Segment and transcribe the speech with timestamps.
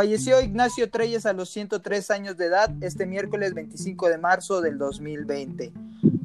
[0.00, 4.78] Falleció Ignacio Treyes a los 103 años de edad este miércoles 25 de marzo del
[4.78, 5.74] 2020.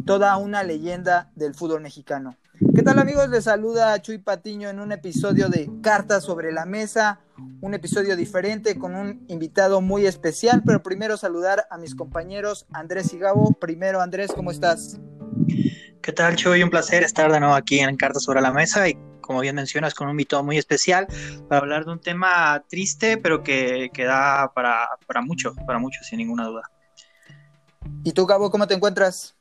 [0.05, 2.38] Toda una leyenda del fútbol mexicano.
[2.73, 3.27] ¿Qué tal amigos?
[3.27, 7.20] Les saluda Chuy Patiño en un episodio de Cartas sobre la Mesa,
[7.59, 13.12] un episodio diferente con un invitado muy especial, pero primero saludar a mis compañeros Andrés
[13.12, 13.52] y Gabo.
[13.60, 15.02] Primero Andrés, ¿cómo estás?
[16.02, 16.64] ¿Qué tal Chuy?
[16.64, 18.88] Un placer estar de nuevo aquí en Cartas sobre la Mesa
[19.26, 21.08] como bien mencionas, con un invitado muy especial
[21.49, 26.04] para hablar de un tema triste, pero que, que da para, para mucho, para mucho,
[26.04, 26.70] sin ninguna duda.
[28.04, 29.35] ¿Y tú, Gabo, cómo te encuentras?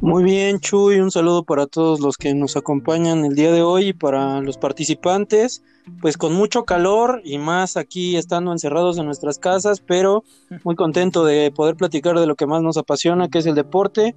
[0.00, 3.88] Muy bien, Chuy, un saludo para todos los que nos acompañan el día de hoy
[3.88, 5.62] y para los participantes,
[6.02, 10.22] pues con mucho calor y más aquí estando encerrados en nuestras casas, pero
[10.64, 14.14] muy contento de poder platicar de lo que más nos apasiona, que es el deporte,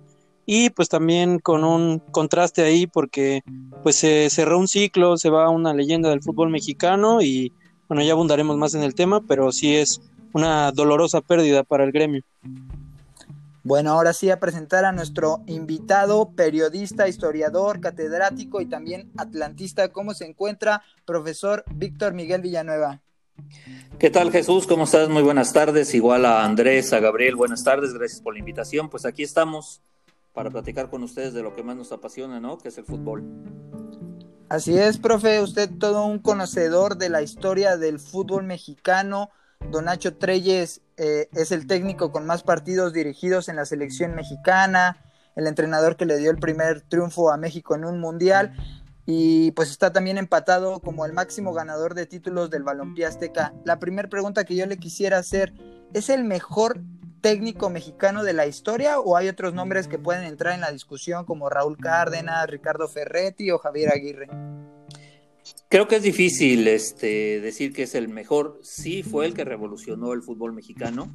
[0.50, 3.44] y pues también con un contraste ahí porque
[3.84, 7.52] pues se cerró un ciclo, se va una leyenda del fútbol mexicano y
[7.90, 11.92] bueno, ya abundaremos más en el tema, pero sí es una dolorosa pérdida para el
[11.92, 12.24] gremio.
[13.64, 19.90] Bueno, ahora sí a presentar a nuestro invitado, periodista, historiador, catedrático y también atlantista.
[19.90, 23.02] ¿Cómo se encuentra, profesor Víctor Miguel Villanueva?
[24.00, 24.66] ¿Qué tal Jesús?
[24.66, 25.10] ¿Cómo estás?
[25.10, 25.94] Muy buenas tardes.
[25.94, 27.94] Igual a Andrés, a Gabriel, buenas tardes.
[27.94, 28.90] Gracias por la invitación.
[28.90, 29.82] Pues aquí estamos
[30.38, 32.60] para platicar con ustedes de lo que más nos apasiona, ¿no?
[32.60, 33.24] Que es el fútbol.
[34.50, 35.42] Así es, profe.
[35.42, 39.32] Usted todo un conocedor de la historia del fútbol mexicano
[39.72, 45.04] Don Nacho Treyes eh, es el técnico con más partidos dirigidos en la selección mexicana,
[45.36, 48.54] el entrenador que le dio el primer triunfo a México en un mundial
[49.08, 53.56] y pues está también empatado como el máximo ganador de títulos del balompié azteca.
[53.66, 55.56] La primera pregunta que yo le quisiera hacer,
[55.94, 56.80] ¿es el mejor
[57.22, 61.26] técnico mexicano de la historia o hay otros nombres que pueden entrar en la discusión
[61.26, 64.28] como Raúl Cárdenas, Ricardo Ferretti o Javier Aguirre?
[65.70, 68.60] Creo que es difícil este, decir que es el mejor.
[68.64, 71.14] Sí fue el que revolucionó el fútbol mexicano.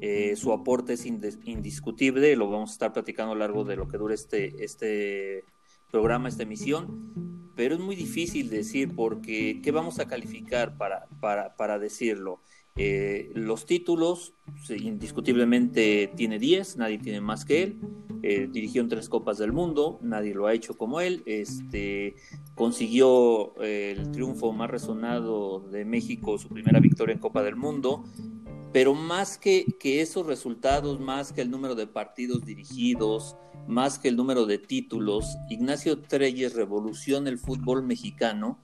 [0.00, 2.36] Eh, su aporte es indiscutible.
[2.36, 5.44] Lo vamos a estar platicando a lo largo de lo que dure este, este
[5.90, 7.52] programa, esta emisión.
[7.56, 12.42] Pero es muy difícil decir porque ¿qué vamos a calificar para, para, para decirlo?
[12.78, 14.34] Eh, los títulos,
[14.68, 17.80] indiscutiblemente tiene 10, nadie tiene más que él.
[18.22, 21.22] Eh, dirigió en tres Copas del Mundo, nadie lo ha hecho como él.
[21.26, 22.16] Este,
[22.54, 28.04] consiguió eh, el triunfo más resonado de México, su primera victoria en Copa del Mundo.
[28.72, 34.08] Pero más que, que esos resultados, más que el número de partidos dirigidos, más que
[34.08, 38.58] el número de títulos, Ignacio Treyes revoluciona el fútbol mexicano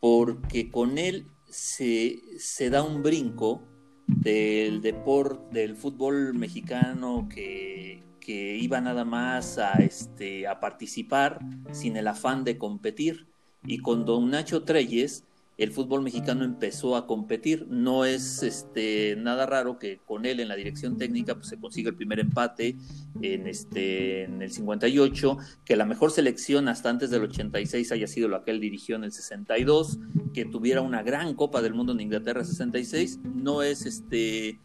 [0.00, 3.62] porque con él se, da un brinco
[4.06, 11.38] del deporte, del fútbol mexicano que, que iba nada más a, este, a participar
[11.70, 13.28] sin el afán de competir.
[13.64, 15.24] Y con don Nacho Treyes
[15.62, 17.66] el fútbol mexicano empezó a competir.
[17.68, 21.90] No es este, nada raro que con él en la dirección técnica pues, se consiga
[21.90, 22.76] el primer empate
[23.20, 28.28] en, este, en el 58, que la mejor selección hasta antes del 86 haya sido
[28.28, 30.00] la que él dirigió en el 62,
[30.34, 34.58] que tuviera una gran Copa del Mundo en Inglaterra 66, no es, este,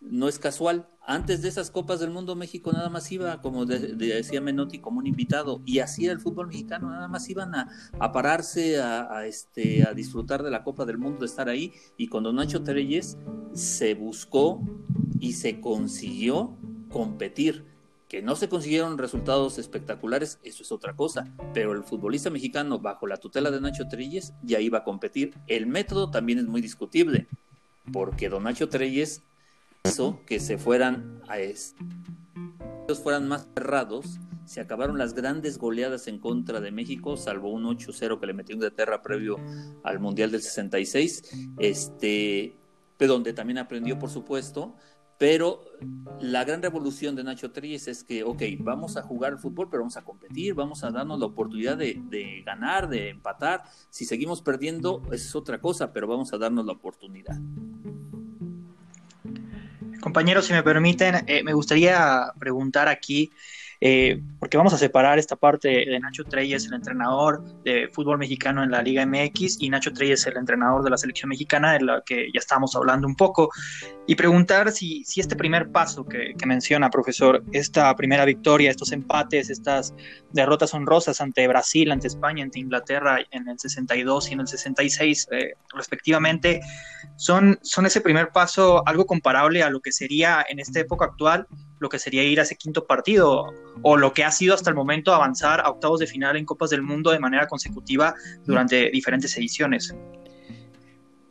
[0.00, 4.40] no es casual antes de esas Copas del Mundo, México nada más iba, como decía
[4.40, 8.80] Menotti, como un invitado, y así era el fútbol mexicano, nada más iban a, pararse,
[8.80, 12.36] a, este, a disfrutar de la Copa del Mundo, de estar ahí, y con Don
[12.36, 13.18] Nacho Treyes
[13.54, 14.62] se buscó
[15.18, 16.56] y se consiguió
[16.90, 17.68] competir.
[18.08, 23.06] Que no se consiguieron resultados espectaculares, eso es otra cosa, pero el futbolista mexicano bajo
[23.06, 25.34] la tutela de Nacho Treyes ya iba a competir.
[25.46, 27.28] El método también es muy discutible,
[27.92, 29.22] porque Don Nacho Treyes
[29.84, 31.84] hizo que se fueran a este,
[33.02, 38.18] fueran más cerrados, se acabaron las grandes goleadas en contra de México, salvo un 8-0
[38.18, 39.36] que le metió Inglaterra previo
[39.84, 41.22] al Mundial del 66,
[41.58, 42.56] este,
[42.98, 44.74] donde también aprendió, por supuesto,
[45.18, 45.62] pero
[46.18, 49.82] la gran revolución de Nacho Treyes es que, ok, vamos a jugar al fútbol, pero
[49.82, 53.62] vamos a competir, vamos a darnos la oportunidad de ganar, de empatar.
[53.90, 57.38] Si seguimos perdiendo, es otra cosa, pero vamos a darnos la oportunidad.
[60.00, 63.32] Compañeros, si me permiten, eh, me gustaría preguntar aquí,
[63.82, 68.62] eh, porque vamos a separar esta parte de Nacho Treyes, el entrenador de fútbol mexicano
[68.62, 72.02] en la Liga MX, y Nacho Treyes, el entrenador de la selección mexicana, de la
[72.04, 73.50] que ya estamos hablando un poco,
[74.06, 79.48] y preguntar si, si este primer paso que, menciona, profesor, esta primera victoria, estos empates,
[79.48, 79.94] estas
[80.32, 85.28] derrotas honrosas ante Brasil, ante España, ante Inglaterra en el 62 y en el 66,
[85.30, 86.60] eh, respectivamente,
[87.16, 91.46] son, son ese primer paso algo comparable a lo que sería en esta época actual,
[91.80, 94.76] lo que sería ir a ese quinto partido, o lo que ha sido hasta el
[94.76, 99.36] momento avanzar a octavos de final en Copas del Mundo de manera consecutiva durante diferentes
[99.36, 99.94] ediciones.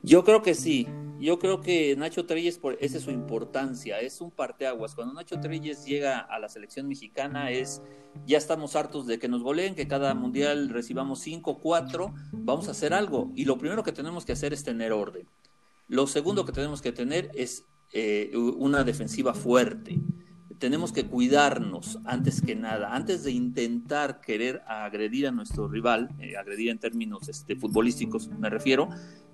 [0.02, 0.88] Yo creo que sí,
[1.20, 4.96] yo creo que Nacho Treyes, por, esa es su importancia, es un parteaguas.
[4.96, 7.82] Cuando Nacho Treyes llega a la selección mexicana es,
[8.26, 12.72] ya estamos hartos de que nos goleen, que cada mundial recibamos cinco, cuatro, vamos a
[12.72, 13.32] hacer algo.
[13.36, 15.28] Y lo primero que tenemos que hacer es tener orden.
[15.90, 20.00] Lo segundo que tenemos que tener es eh, una defensiva fuerte.
[20.60, 26.36] Tenemos que cuidarnos antes que nada, antes de intentar querer agredir a nuestro rival, eh,
[26.36, 28.90] agredir en términos este, futbolísticos me refiero,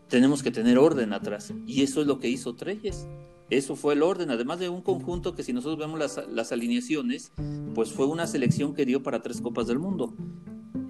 [0.08, 1.52] tenemos que tener orden atrás.
[1.66, 3.08] Y eso es lo que hizo Treyes.
[3.50, 7.32] Eso fue el orden, además de un conjunto que si nosotros vemos las, las, alineaciones,
[7.76, 10.16] pues fue una selección que dio para tres Copas del Mundo.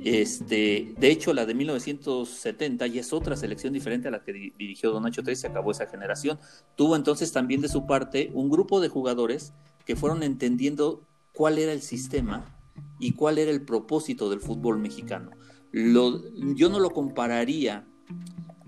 [0.06, 4.92] Este, de hecho, la de 1970 ya es otra selección diferente a la que dirigió
[4.92, 6.40] Don Nacho Treyes, se acabó esa generación.
[6.76, 9.54] Tuvo entonces también de su parte un grupo de jugadores
[9.86, 12.58] que fueron entendiendo cuál era el sistema
[13.00, 15.32] y cuál era el propósito del fútbol mexicano.
[15.72, 16.24] Lo,
[16.56, 17.86] yo no lo compararía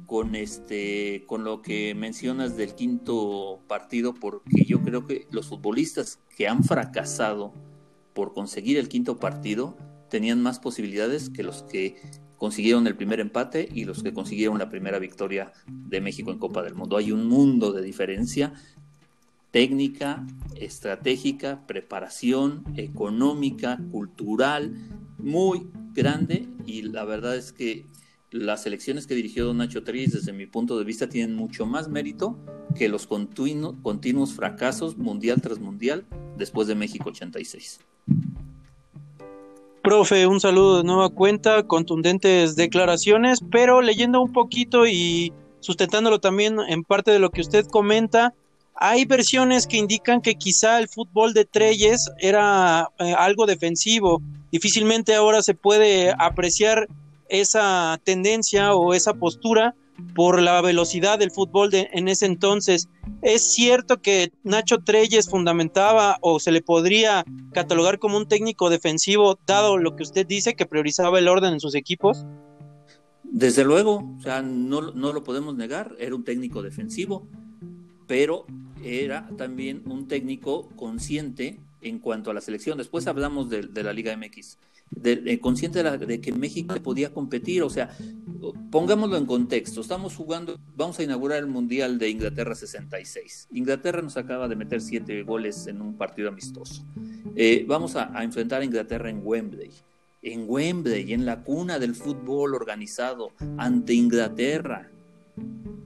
[0.05, 6.19] con este con lo que mencionas del quinto partido porque yo creo que los futbolistas
[6.35, 7.53] que han fracasado
[8.13, 9.77] por conseguir el quinto partido
[10.09, 11.97] tenían más posibilidades que los que
[12.37, 16.63] consiguieron el primer empate y los que consiguieron la primera victoria de México en Copa
[16.63, 16.97] del Mundo.
[16.97, 18.53] Hay un mundo de diferencia
[19.57, 20.23] técnica,
[20.55, 24.75] estratégica, preparación económica, cultural,
[25.17, 25.65] muy
[25.95, 27.87] grande y la verdad es que
[28.29, 31.89] las elecciones que dirigió Don Nacho Tríez, desde mi punto de vista, tienen mucho más
[31.89, 32.37] mérito
[32.75, 36.05] que los continuos fracasos mundial tras mundial
[36.37, 37.79] después de México 86.
[39.81, 46.59] Profe, un saludo de nueva cuenta, contundentes declaraciones, pero leyendo un poquito y sustentándolo también
[46.59, 48.35] en parte de lo que usted comenta,
[48.79, 54.21] hay versiones que indican que quizá el fútbol de Treyes era eh, algo defensivo.
[54.51, 56.87] Difícilmente ahora se puede apreciar
[57.29, 59.75] esa tendencia o esa postura
[60.13, 62.87] por la velocidad del fútbol de, en ese entonces.
[63.23, 69.39] ¿Es cierto que Nacho Treyes fundamentaba o se le podría catalogar como un técnico defensivo,
[69.47, 72.25] dado lo que usted dice, que priorizaba el orden en sus equipos?
[73.23, 77.27] Desde luego, o sea, no, no lo podemos negar, era un técnico defensivo,
[78.07, 78.45] pero
[78.83, 82.77] era también un técnico consciente en cuanto a la selección.
[82.77, 84.57] Después hablamos de, de la Liga MX
[84.91, 87.63] de, consciente de, que México podía competir.
[87.63, 87.95] O sea,
[88.71, 89.81] pongámoslo en contexto.
[89.81, 93.49] Estamos jugando, vamos a inaugurar el Mundial de Inglaterra 66.
[93.51, 96.83] Inglaterra nos acaba de meter siete goles en un partido amistoso.
[97.35, 99.71] Eh, vamos a, a enfrentar a Inglaterra en Wembley
[100.23, 104.89] en Wembley, en la cuna del fútbol organizado, ante Inglaterra.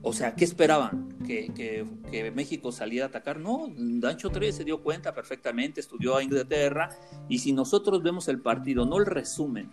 [0.02, 1.16] O sea, ¿qué esperaban?
[1.24, 3.38] ¿Que, México saliera a atacar?
[3.38, 6.90] No, Dancho 3 se dio cuenta perfectamente, estudió a Inglaterra,
[7.28, 9.70] y si nosotros vemos el partido, no el resumen,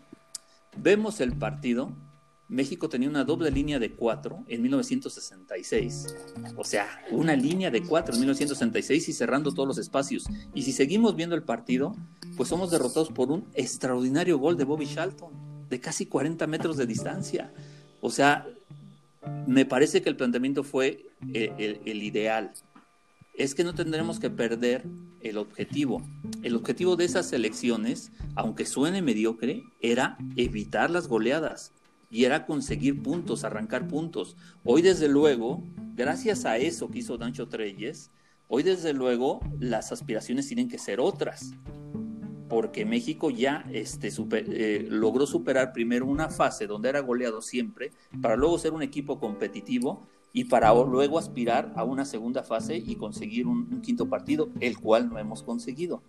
[0.77, 1.91] vemos el partido,
[2.47, 6.15] México tenía una doble línea de cuatro en 1966.
[6.55, 10.25] O sea, una línea de cuatro en 1966 y cerrando todos los espacios.
[10.55, 11.95] Y si seguimos viendo el partido,
[12.37, 15.31] pues somos derrotados por un extraordinario gol de Bobby Charlton,
[15.69, 17.53] de casi 40 metros de distancia.
[18.01, 18.47] O sea,
[19.47, 22.51] me parece que el planteamiento fue eh, el, ideal.
[23.33, 24.85] Es que no tendremos que perder
[25.21, 26.01] el objetivo.
[26.43, 31.73] El objetivo de esas elecciones, aunque suene mediocre, era evitar las goleadas
[32.11, 34.35] y era conseguir puntos, arrancar puntos.
[34.63, 35.63] Hoy, desde luego,
[35.95, 38.11] gracias a eso que hizo Dancho Treyes,
[38.47, 41.53] hoy, desde luego, las aspiraciones tienen que ser otras
[42.49, 47.91] porque México ya este, eh, logró superar primero una fase donde era goleado siempre,
[48.21, 50.01] para luego ser un equipo competitivo
[50.33, 55.09] y para luego aspirar a una segunda fase y conseguir un, quinto partido, el cual
[55.09, 56.01] no hemos conseguido.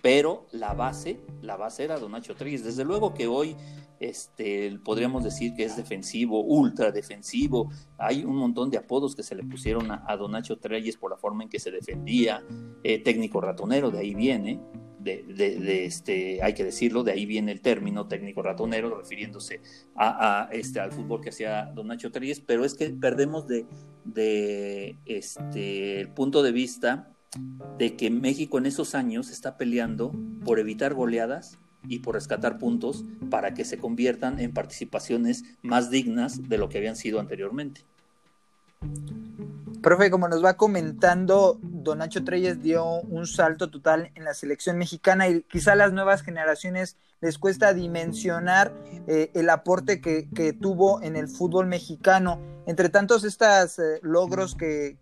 [0.00, 2.64] Pero la base, la base era Don Nacho Treyes.
[2.64, 3.56] Desde luego que hoy
[4.00, 7.70] este, podríamos decir que es defensivo, ultra defensivo.
[7.98, 11.16] Hay un montón de apodos que se le pusieron a, Don Nacho Treyes por la
[11.16, 12.42] forma en que se defendía.
[12.82, 14.60] Eh, técnico ratonero, de ahí viene
[15.02, 19.60] de, este, hay que decirlo, de ahí viene el término técnico ratonero, refiriéndose
[19.96, 23.66] a, este, al fútbol que hacía don Nacho Tríez, pero es que perdemos de,
[24.04, 27.08] de este, el punto de vista
[27.78, 30.12] de que México en esos años está peleando
[30.44, 36.48] por evitar goleadas y por rescatar puntos para que se conviertan en participaciones más dignas
[36.48, 37.82] de lo que habían sido anteriormente.
[39.82, 44.78] Profe, como nos va comentando, Don Nacho Treyes dio un salto total en la selección
[44.78, 48.74] mexicana y quizá las nuevas generaciones les cuesta dimensionar
[49.06, 52.40] eh, el aporte que, tuvo en el fútbol mexicano.
[52.66, 54.96] Entre tantos estos eh, logros que,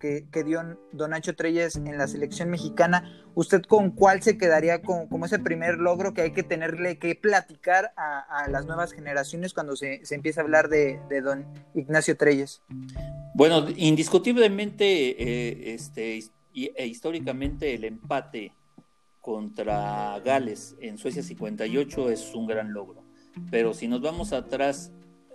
[0.47, 5.39] dio Don Nacho Treyes en la selección mexicana, ¿usted con cuál se quedaría como ese
[5.39, 10.43] primer logro que hay que tenerle que platicar a, las nuevas generaciones cuando se, empieza
[10.43, 12.63] a hablar de, de Don Ignacio Treyes?
[13.35, 16.19] Bueno, indiscutiblemente, eh, este,
[16.55, 18.53] e históricamente el empate
[19.21, 23.05] contra Gales en Suecia 58 es un gran logro.
[23.51, 24.93] Pero si nos vamos atrás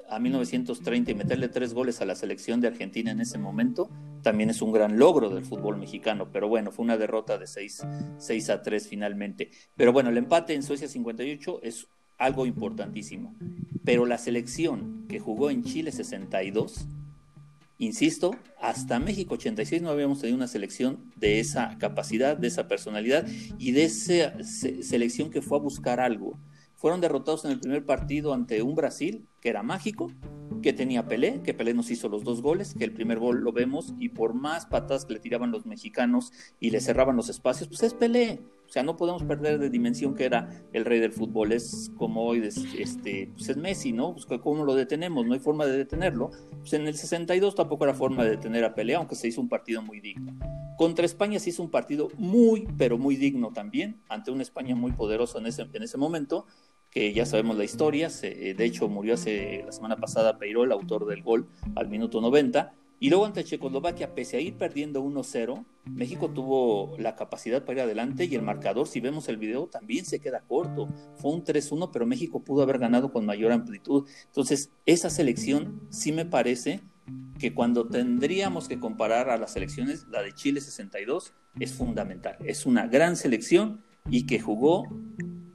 [0.10, 3.90] a 1930 y meterle tres goles a la selección de Argentina en ese momento,
[4.22, 6.30] también es un gran logro del fútbol mexicano.
[6.32, 7.86] Pero bueno, fue una derrota de 6,
[8.18, 9.52] 6 a 3 finalmente.
[9.76, 11.88] Pero bueno, el empate en Suecia 58 es
[12.18, 13.36] algo importantísimo.
[13.84, 16.88] Pero la selección que jugó en Chile 62
[17.78, 23.28] Insisto, hasta México 86 no habíamos tenido una selección de esa capacidad, de esa personalidad
[23.60, 26.40] y de esa selección que fue a buscar algo.
[26.76, 30.12] Fueron derrotados en el primer partido ante un Brasil que era mágico,
[30.62, 33.52] que tenía Pelé, que Pelé nos hizo los dos goles, que el primer gol lo
[33.52, 37.68] vemos y por más patadas que le tiraban los mexicanos y le cerraban los espacios,
[37.68, 38.40] pues es Pelé.
[38.68, 41.52] O sea, no podemos perder de dimensión que era el rey del fútbol.
[41.52, 42.40] Es como hoy,
[42.78, 44.14] este, pues es Messi, ¿no?
[44.14, 45.26] Pues ¿Cómo lo detenemos?
[45.26, 46.32] No hay forma de detenerlo.
[46.60, 49.50] Pues en el 62 tampoco era forma de detener a Pelé, aunque se hizo un
[49.50, 50.34] partido muy digno.
[50.78, 54.92] Contra España se hizo un partido muy, pero muy digno también, ante una España muy
[54.92, 56.46] poderosa en ese, en ese momento,
[56.90, 58.10] que ya sabemos la historia.
[58.10, 62.74] de hecho, murió hace la semana pasada Peiró, el autor del gol, al minuto 90
[63.06, 67.84] y luego ante Checoslovaquia, pese a ir perdiendo 1-0, México tuvo la capacidad para ir
[67.84, 70.90] adelante y el marcador, si vemos el video, también se queda corto.
[71.18, 74.10] Fue un 3-1, pero México pudo haber ganado con mayor amplitud.
[74.26, 76.82] Entonces, esa selección sí me parece
[77.38, 82.38] que cuando tendríamos que comparar a las selecciones, la de Chile 62 es fundamental.
[82.44, 84.88] Es una gran selección y que jugó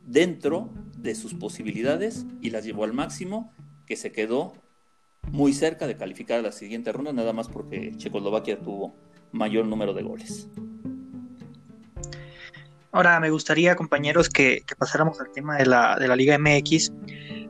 [0.07, 3.53] dentro de sus posibilidades y las llevó al máximo,
[3.87, 4.53] que se quedó
[5.29, 8.95] muy cerca de calificar a la siguiente ronda, nada más porque Checoslovaquia tuvo
[9.33, 10.49] mayor número de goles.
[12.93, 16.93] Ahora me gustaría, compañeros, que, pasáramos al tema de la, de la, Liga MX,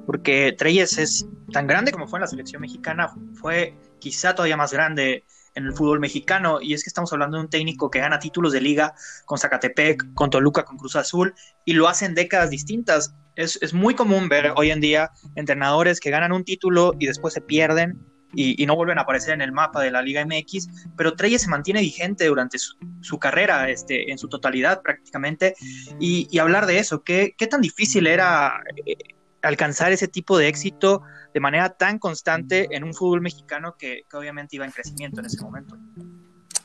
[0.04, 4.72] porque Treyes es tan grande como fue en la selección mexicana, fue quizá todavía más
[4.72, 5.24] grande
[5.60, 8.52] en el fútbol mexicano, y es que estamos hablando de un técnico que gana títulos
[8.52, 13.14] de liga con Zacatepec, con Toluca, con Cruz Azul, y lo hace en décadas distintas.
[13.36, 17.40] Es, muy común ver hoy en día entrenadores que ganan un título y después se
[17.40, 17.98] pierden
[18.34, 21.48] y, no vuelven a aparecer en el mapa de la Liga MX, pero Treyes se
[21.48, 25.54] mantiene vigente durante su, carrera, este, en su totalidad prácticamente,
[25.98, 28.96] y, hablar de eso, ¿qué, ¿qué, tan difícil era eh,
[29.42, 34.56] alcanzar ese tipo de éxito de manera tan constante en un fútbol mexicano que, obviamente
[34.56, 35.76] iba en crecimiento en ese momento.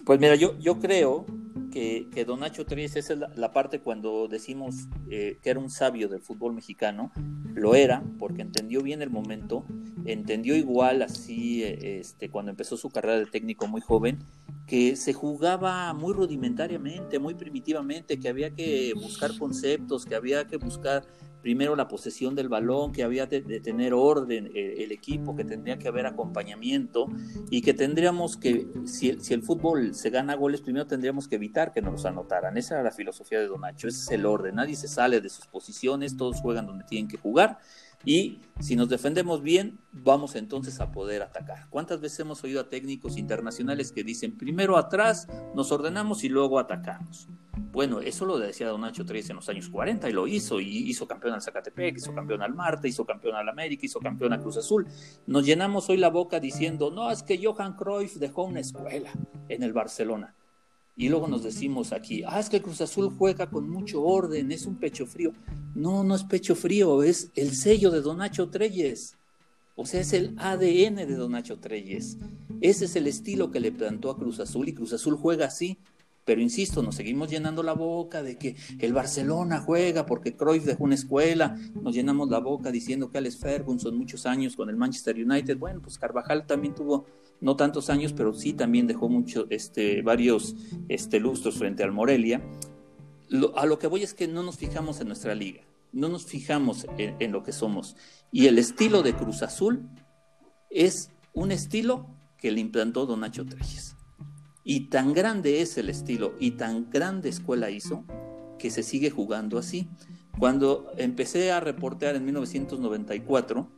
[0.06, 1.26] Pues mira, yo, yo creo
[1.72, 5.70] que, que Don Nacho Tríez, esa es la, parte cuando decimos eh, que era un
[5.70, 7.12] sabio del fútbol mexicano,
[7.54, 9.66] lo era porque entendió bien el momento,
[10.06, 14.20] entendió igual así eh, este, cuando empezó su carrera de técnico muy joven,
[14.68, 20.58] que se jugaba muy rudimentariamente, muy primitivamente, que había que buscar conceptos, que había que
[20.58, 21.04] buscar
[21.46, 25.78] primero la posesión del balón, que había de, tener orden eh, el equipo, que tendría
[25.78, 27.06] que haber acompañamiento
[27.52, 31.36] y que tendríamos que, si el, si el fútbol se gana goles, primero tendríamos que
[31.36, 32.58] evitar que nos los anotaran.
[32.58, 35.30] Esa era la filosofía de Don Nacho, ese es el orden, nadie se sale de
[35.30, 37.60] sus posiciones, todos juegan donde tienen que jugar
[38.04, 41.68] y si nos defendemos bien, vamos entonces a poder atacar.
[41.70, 46.60] ¿Cuántas veces hemos oído a técnicos internacionales que dicen primero atrás, nos ordenamos y luego
[46.60, 47.28] atacamos?
[47.72, 50.90] Bueno, eso lo decía Don Nacho Treyes en los años 40 y lo hizo, y
[50.90, 54.40] hizo campeón al Zacatepec, hizo campeón al Marte, hizo campeón al América, hizo campeón a
[54.40, 54.88] Cruz Azul.
[55.28, 59.12] Nos llenamos hoy la boca diciendo, no, es que Johan Cruyff dejó una escuela
[59.50, 60.36] en el Barcelona.
[60.98, 64.66] Y luego nos decimos aquí, ah, es que Cruz Azul juega con mucho orden, es
[64.66, 65.34] un pecho frío.
[65.76, 69.18] No, no es pecho frío, es el sello de Don Nacho Treyes.
[69.76, 72.18] O sea, es el ADN de Don Nacho Treyes.
[72.62, 75.78] Ese es el estilo que le plantó a Cruz Azul y Cruz Azul juega así.
[76.24, 80.86] Pero insisto, nos seguimos llenando la boca de que el Barcelona juega porque Cruyff dejó
[80.86, 81.56] una escuela.
[81.76, 85.58] Nos llenamos la boca diciendo que Alex Ferguson muchos años con el Manchester United.
[85.58, 87.06] Bueno, pues Carvajal también tuvo
[87.46, 90.56] no tantos años, pero sí también dejó mucho, este, varios
[90.90, 92.42] este, lustros frente al Morelia.
[93.56, 95.62] a lo que voy es que no nos fijamos en nuestra liga,
[95.94, 97.96] no nos fijamos en, lo que somos.
[98.32, 99.88] Y el estilo de Cruz Azul
[100.72, 102.08] es un estilo
[102.40, 103.96] que le implantó Don Nacho Treyes.
[104.64, 108.06] Y tan grande es el estilo y tan grande escuela hizo
[108.58, 109.88] que se sigue jugando así.
[110.40, 113.70] Cuando empecé a reportear en 1994,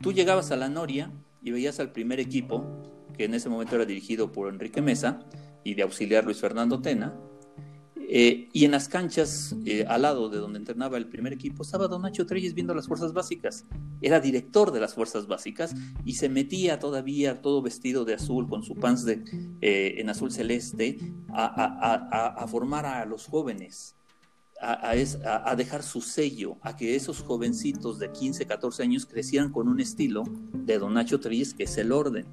[0.00, 2.64] tú llegabas a la Noria y veías al primer equipo,
[3.16, 5.20] que en ese momento era dirigido por Enrique Mesa
[5.64, 7.14] y de auxiliar Luis Fernando Tena,
[8.10, 11.88] eh, y en las canchas eh, al lado de donde entrenaba el primer equipo estaba
[11.88, 13.66] Don Nacho Treyes viendo las fuerzas básicas.
[14.00, 15.74] Era director de las fuerzas básicas
[16.06, 19.22] y se metía todavía todo vestido de azul con su pants de,
[19.60, 20.96] eh, en azul celeste
[21.28, 23.97] a, formar a los jóvenes
[24.60, 29.80] a, dejar su sello, a que esos jovencitos de 15, 14 años crecieran con un
[29.80, 32.26] estilo de Don Nacho Treyes, que es el orden.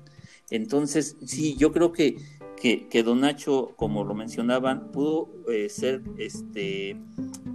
[0.50, 2.18] Entonces, sí, yo creo que,
[2.60, 6.98] que, Don Nacho, como lo mencionaban, pudo eh, ser este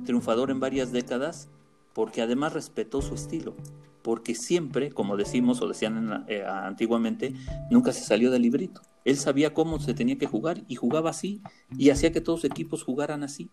[0.04, 1.48] triunfador en varias décadas
[1.92, 3.56] porque además respetó su estilo
[4.02, 7.34] porque siempre, como decimos o decían eh, antiguamente,
[7.70, 8.80] nunca se salió del librito.
[9.04, 11.42] Él sabía cómo se tenía que jugar y jugaba así
[11.76, 13.50] y hacía que todos los equipos jugaran así.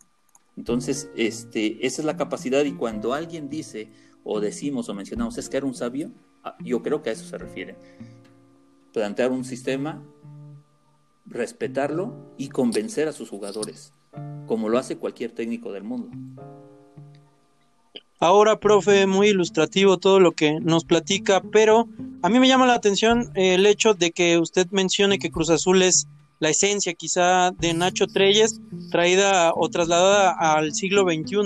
[0.57, 3.89] Entonces, este, esa es la capacidad y cuando alguien dice
[4.23, 6.11] o decimos o mencionamos es que era un sabio,
[6.43, 7.75] ah, yo creo que a eso se refiere.
[8.91, 10.03] Plantear un sistema,
[11.25, 13.93] respetarlo y convencer a sus jugadores,
[14.47, 16.09] como lo hace cualquier técnico del mundo.
[18.19, 21.87] Ahora, profe, muy ilustrativo todo lo que nos platica, pero
[22.23, 25.83] a mí me llama la atención el hecho de que usted mencione que Cruz Azul
[25.83, 26.07] es
[26.39, 28.59] la esencia quizá de Nacho Treyes
[28.91, 31.37] traída o trasladada al siglo XXI.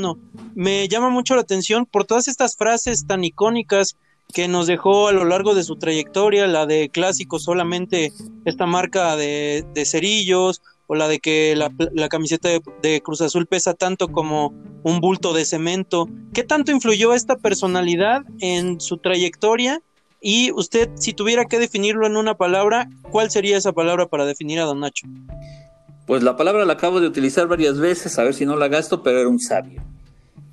[0.56, 3.96] Me llama mucho la atención por todas estas frases tan icónicas
[4.34, 8.14] que nos dejó a lo largo de su trayectoria, la de clásico solamente
[8.46, 12.50] esta marca de, de cerillos, o la de que la, camiseta
[12.82, 16.10] de, Cruz Azul pesa tanto como un bulto de cemento.
[16.34, 19.82] ¿Qué tanto influyó esta personalidad en su trayectoria?
[20.22, 24.60] Y usted, si tuviera que definirlo en una palabra, ¿cuál sería esa palabra para definir
[24.60, 25.08] a Don Nacho?
[26.06, 29.02] Pues la palabra la acabo de utilizar varias veces, a ver si no la gasto,
[29.02, 29.84] pero era un sabio.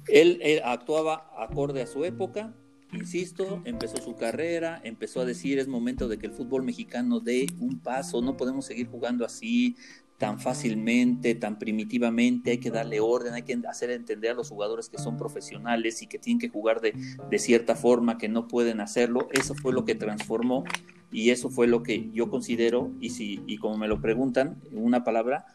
[0.07, 2.55] Él, él actuaba acorde a su época,
[2.95, 7.47] insisto, empezó su carrera, empezó a decir es momento de que el fútbol mexicano dé
[7.61, 9.77] un paso, no podemos seguir jugando así,
[10.19, 14.89] tan fácilmente, tan primitivamente, hay que darle orden, hay que hacer entender a los jugadores
[14.89, 16.93] que son profesionales y que tienen que jugar de,
[17.31, 19.29] de, cierta forma, que no pueden hacerlo.
[19.31, 20.65] Eso fue lo que transformó
[21.13, 25.05] y eso fue lo que yo considero, y, si, y como me lo preguntan, una
[25.05, 25.47] palabra,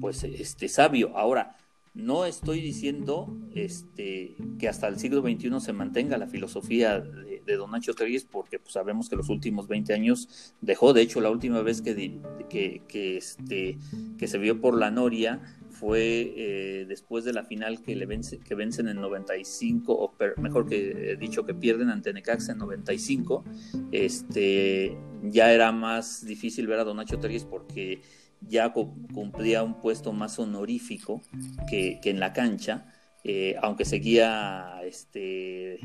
[0.00, 1.16] pues este sabio.
[1.16, 1.56] Ahora,
[1.94, 7.70] no estoy diciendo este, que hasta el siglo XXI se mantenga la filosofía de, Don
[7.70, 10.92] Nacho Treyes, porque pues, sabemos que los últimos 20 años dejó.
[10.92, 13.78] De hecho, la última vez que, que, este,
[14.18, 18.38] que se vio por la Noria fue eh, después de la final que, le vence,
[18.38, 23.44] que vencen en 95, o mejor que dicho, que pierden ante Necaxa en 95.
[23.92, 28.02] Este, ya era más difícil ver a Don Nacho Treyes porque
[28.40, 31.22] ya cumplía un puesto más honorífico
[31.68, 32.86] que, en la cancha,
[33.24, 35.78] eh, aunque seguía este,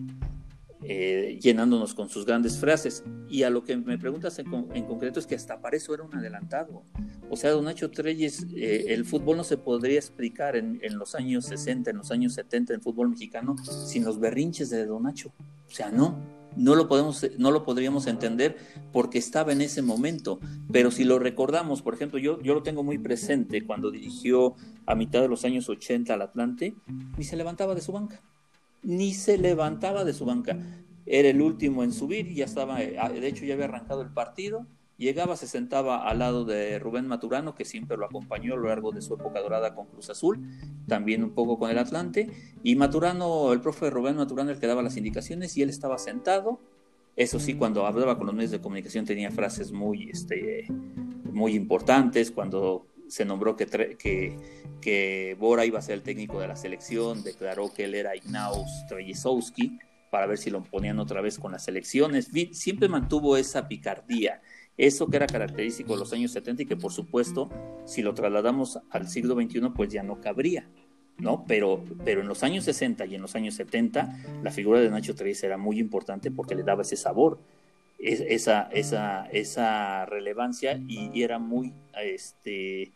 [0.87, 3.03] eh, llenándonos con sus grandes frases.
[3.27, 4.49] Y a lo que me preguntas en,
[4.85, 6.83] concreto es que hasta para eso era un adelantado.
[7.29, 11.15] O sea, Don Nacho Treyes, eh, el fútbol no se podría explicar en, en, los
[11.15, 15.31] años 60, en los años 70 en fútbol mexicano sin los berrinches de Don Nacho.
[15.67, 16.19] O sea, no,
[16.55, 18.57] no lo, podemos, no lo podríamos entender
[18.91, 20.39] porque estaba en ese momento.
[20.71, 24.95] Pero si lo recordamos, por ejemplo, yo, yo lo tengo muy presente cuando dirigió a
[24.95, 26.75] mitad de los años 80 al Atlante,
[27.17, 28.21] ni se levantaba de su banca.
[28.85, 30.57] Ni se levantaba de su banca.
[31.05, 34.65] Era el último en subir, ya estaba, eh, de hecho ya había arrancado el partido
[34.97, 38.93] Llegaba, se sentaba al lado de Rubén Maturano, que siempre lo acompañó a lo largo
[38.93, 40.39] de su época dorada con Cruz Azul,
[40.87, 42.29] también un poco con el Atlante.
[42.63, 46.61] Y Maturano, el profe Rubén Maturano, el que daba las indicaciones y él estaba sentado.
[47.17, 50.65] Eso sí, cuando hablaba con los medios de comunicación tenía frases muy, este,
[51.29, 52.31] muy importantes.
[52.31, 53.65] Cuando se nombró que,
[53.97, 54.37] que,
[54.81, 58.85] que Bora iba a ser el técnico de la selección, declaró que él era Ignaus
[58.87, 59.79] Trejezowski
[60.11, 62.29] para ver si lo ponían otra vez con las elecciones.
[62.51, 64.41] Siempre mantuvo esa picardía
[64.77, 67.49] eso que era característico de los años 70 y que por supuesto,
[67.85, 70.69] si lo trasladamos al siglo XXI, pues ya no cabría,
[71.17, 71.45] ¿no?
[71.47, 75.15] Pero, pero en los años 60 y en los años 70, la figura de Nacho
[75.15, 77.39] Treyes era muy importante porque le daba ese sabor,
[77.99, 82.93] esa, esa, esa relevancia y, era muy, este,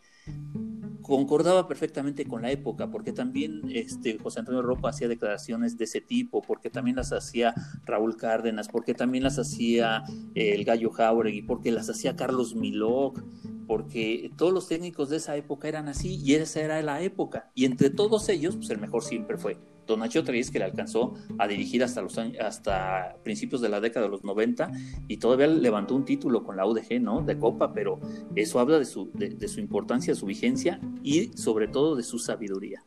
[1.02, 6.00] concordaba perfectamente con la época, porque también este, José Antonio Ropa hacía declaraciones de ese
[6.00, 11.42] tipo, porque también las hacía Raúl Cárdenas, porque también las hacía eh, el Gallo Jauregui,
[11.42, 13.22] porque las hacía Carlos Milok,
[13.66, 17.50] porque todos los técnicos de esa época eran así y esa era la época.
[17.54, 21.14] Y entre todos ellos, pues el mejor siempre fue Don Nacho Treyes, que le alcanzó
[21.38, 24.70] a dirigir hasta, los años, hasta principios de la década de los 90
[25.08, 27.22] y todavía levantó un título con la UDG, ¿no?
[27.22, 27.98] De Copa, pero
[28.34, 32.82] eso habla de su, de, su importancia, su vigencia y sobre todo de su sabiduría.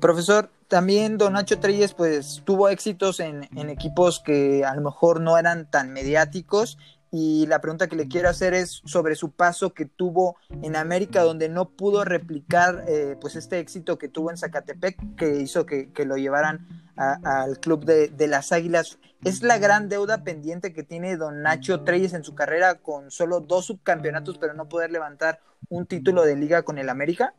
[0.00, 5.20] Profesor, también Don Nacho Treyes pues tuvo éxitos en, en, equipos que a lo mejor
[5.20, 6.78] no eran tan mediáticos
[7.10, 11.22] y la pregunta que le quiero hacer es sobre su paso que tuvo en América,
[11.22, 15.88] donde no pudo replicar eh, pues este éxito que tuvo en Zacatepec, que hizo que,
[16.04, 16.66] lo llevaran
[16.96, 18.98] al club de, las Águilas.
[19.24, 23.40] ¿Es la gran deuda pendiente que tiene don Nacho Treyes en su carrera con solo
[23.40, 27.34] dos subcampeonatos, pero no poder levantar un título de liga con el América?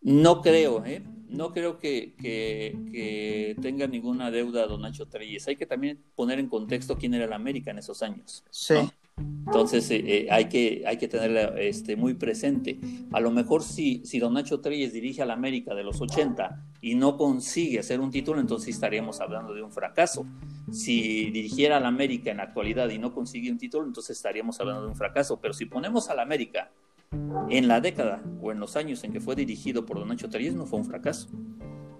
[0.00, 1.02] No creo, ¿eh?
[1.34, 5.48] No creo que, que, tenga ninguna deuda don Nacho Treyes.
[5.48, 8.44] Hay que también poner en contexto quién era el América en esos años.
[8.50, 8.74] Sí.
[9.16, 12.78] Entonces eh, eh, hay, que, hay que tenerla este, muy presente.
[13.12, 16.94] A lo mejor si, si Don Nacho Treyes dirige al América de los 80 y
[16.94, 20.26] no consigue hacer un título, entonces estaríamos hablando de un fracaso.
[20.72, 24.82] Si dirigiera al América en la actualidad y no consigue un título, entonces estaríamos hablando
[24.82, 25.38] de un fracaso.
[25.40, 26.70] Pero si ponemos al América
[27.50, 30.54] en la década o en los años en que fue dirigido por Don Nacho Treyes,
[30.54, 31.28] no fue un fracaso.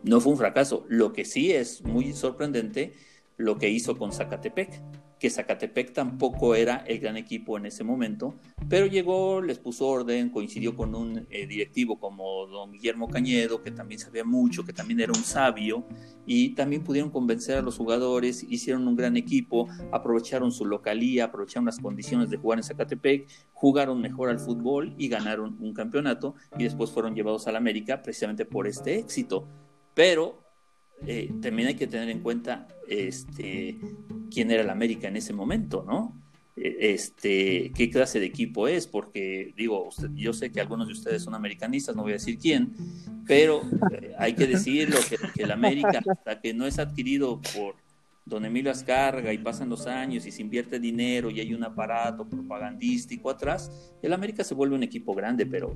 [0.03, 0.85] No fue un fracaso.
[0.89, 2.95] Lo que sí es muy sorprendente
[3.37, 4.81] lo que hizo con Zacatepec
[5.25, 8.35] que Zacatepec tampoco era el gran equipo en ese momento,
[8.69, 13.71] pero llegó, les puso orden, coincidió con un eh, directivo como don Guillermo Cañedo, que
[13.71, 15.87] también sabía mucho, que también era un sabio,
[16.27, 21.65] y también pudieron convencer a los jugadores, hicieron un gran equipo, aprovecharon su localía, aprovecharon
[21.65, 26.65] las condiciones de jugar en Zacatepec, jugaron mejor al fútbol y ganaron un campeonato, y
[26.65, 29.49] después fueron llevados a la América precisamente por este éxito.
[29.95, 30.44] Pero
[31.07, 33.79] eh, también hay que tener en cuenta este,
[34.31, 36.21] quién era el América en ese momento, ¿no?
[36.57, 41.23] E, este, qué clase de equipo es, porque digo, yo sé que algunos de ustedes
[41.23, 42.75] son americanistas, no voy a decir quién,
[43.27, 47.75] pero eh, hay que decirlo que, que el América, hasta que no es adquirido por
[48.25, 52.27] don Emilio Ascarga y pasan los años y se invierte dinero y hay un aparato
[52.27, 53.71] propagandístico atrás,
[54.03, 55.75] el América se vuelve un equipo grande, pero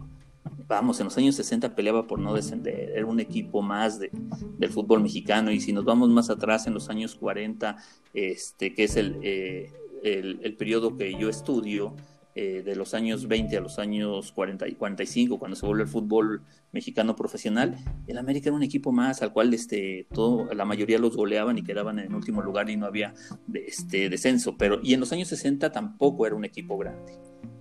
[0.66, 4.11] vamos, en los años 60 peleaba por no descender, era un equipo más de,
[4.59, 7.77] del fútbol mexicano y si nos vamos más atrás en los años 40,
[8.14, 9.72] este, que es el, eh,
[10.03, 11.94] el, el periodo que yo estudio,
[12.40, 15.88] eh, de los años 20 a los años 40 y 45, cuando se vuelve el
[15.88, 21.01] fútbol mexicano profesional, el América era un equipo más al cual este, todo, la mayoría
[21.01, 23.12] los goleaban y quedaban en último lugar y no había
[23.53, 24.57] este, descenso.
[24.57, 27.14] Pero, y en los años 60 tampoco era un equipo grande.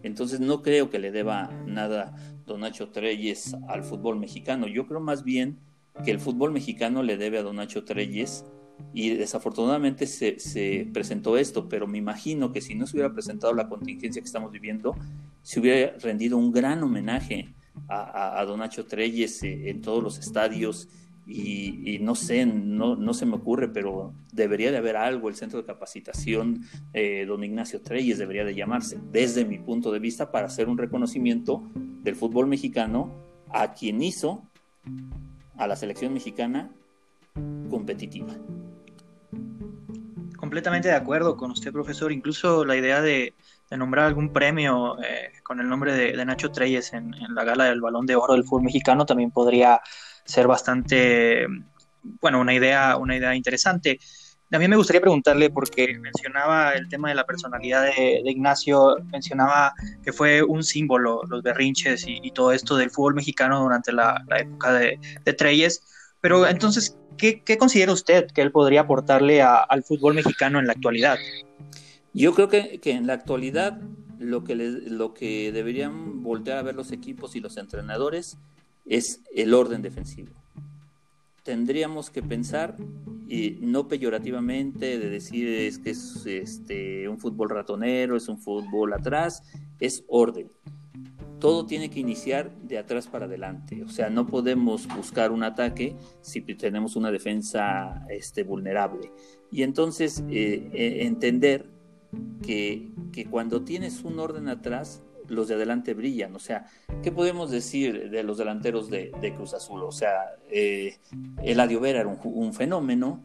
[0.08, 2.16] Entonces no creo que le deba nada
[2.46, 4.68] Don Nacho Treyes al fútbol mexicano.
[4.68, 5.60] Yo creo más bien
[6.04, 8.46] que el fútbol mexicano le debe a Don Nacho Treyes
[8.94, 13.68] y desafortunadamente se, presentó esto, pero me imagino que si no se hubiera presentado la
[13.68, 14.96] contingencia que estamos viviendo,
[15.42, 17.54] se hubiera rendido un gran homenaje
[17.88, 20.90] a, Don Nacho Treyes eh, en todos los estadios
[21.30, 25.60] y, no sé, no, no, se me ocurre, pero debería de haber algo, el centro
[25.60, 26.64] de capacitación
[26.94, 30.78] eh, Don Ignacio Treyes debería de llamarse, desde mi punto de vista, para hacer un
[30.78, 33.12] reconocimiento del fútbol mexicano
[33.50, 34.48] a quien hizo
[35.58, 36.72] a la selección mexicana
[37.70, 38.34] competitiva.
[40.38, 42.12] Completamente de acuerdo con usted, profesor.
[42.12, 43.34] Incluso la idea de,
[43.72, 48.06] nombrar algún premio eh, con el nombre de, Nacho Treyes en, la gala del Balón
[48.06, 49.82] de Oro del fútbol mexicano también podría
[50.28, 51.48] ser bastante,
[52.22, 54.00] bueno, una idea, una idea interesante.
[54.50, 60.14] También me gustaría preguntarle, porque mencionaba el tema de la personalidad de, Ignacio, mencionaba que
[60.14, 65.00] fue un símbolo, los berrinches y, todo esto del fútbol mexicano durante la, época de,
[65.26, 65.84] de Treyes.
[66.22, 71.18] Pero entonces, ¿qué, considera usted que él podría aportarle al fútbol mexicano en la actualidad?
[72.14, 73.80] Yo creo que, en la actualidad
[74.20, 78.38] lo que, lo que deberían voltear a ver los equipos y los entrenadores
[78.88, 80.32] es el orden defensivo.
[81.44, 82.76] Tendríamos que pensar,
[83.28, 88.94] y no peyorativamente, de decir es que es este, un fútbol ratonero, es un fútbol
[88.94, 89.44] atrás,
[89.80, 90.50] es orden
[91.40, 93.84] todo tiene que iniciar de atrás para adelante.
[93.84, 99.12] O sea, no podemos buscar un ataque si tenemos una defensa este, vulnerable.
[99.52, 101.70] Y entonces eh, eh, entender
[102.42, 102.92] que,
[103.30, 106.36] cuando tienes un orden atrás, los de adelante brillan.
[106.36, 106.66] O sea,
[107.04, 109.84] ¿qué podemos decir de los delanteros de, Cruz Azul?
[109.84, 110.98] O sea, eh,
[111.44, 113.22] Eladio Vera era un, fenómeno.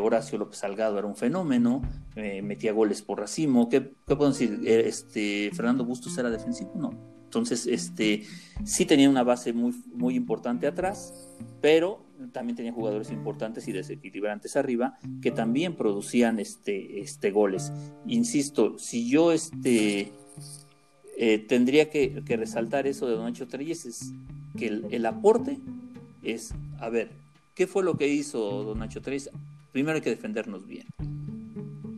[0.00, 1.80] Horacio López Salgado era un fenómeno,
[2.14, 3.70] metía goles por racimo.
[3.70, 4.60] ¿Qué, qué podemos decir?
[4.66, 6.90] Este, Fernando Bustos era defensivo, no,
[7.34, 8.22] entonces, este,
[8.62, 11.28] sí tenía una base muy, muy importante atrás,
[11.60, 17.72] pero también tenía jugadores importantes y desequilibrantes arriba que también producían este, este goles.
[18.06, 20.12] Insisto, si yo este,
[21.16, 24.12] eh, tendría que, resaltar eso de Don Nacho Treyes, es
[24.58, 25.58] que el, aporte
[26.22, 27.10] es, a ver,
[27.54, 29.30] ¿qué fue lo que hizo Don Nacho Treyes?
[29.72, 30.86] Primero hay que defendernos bien.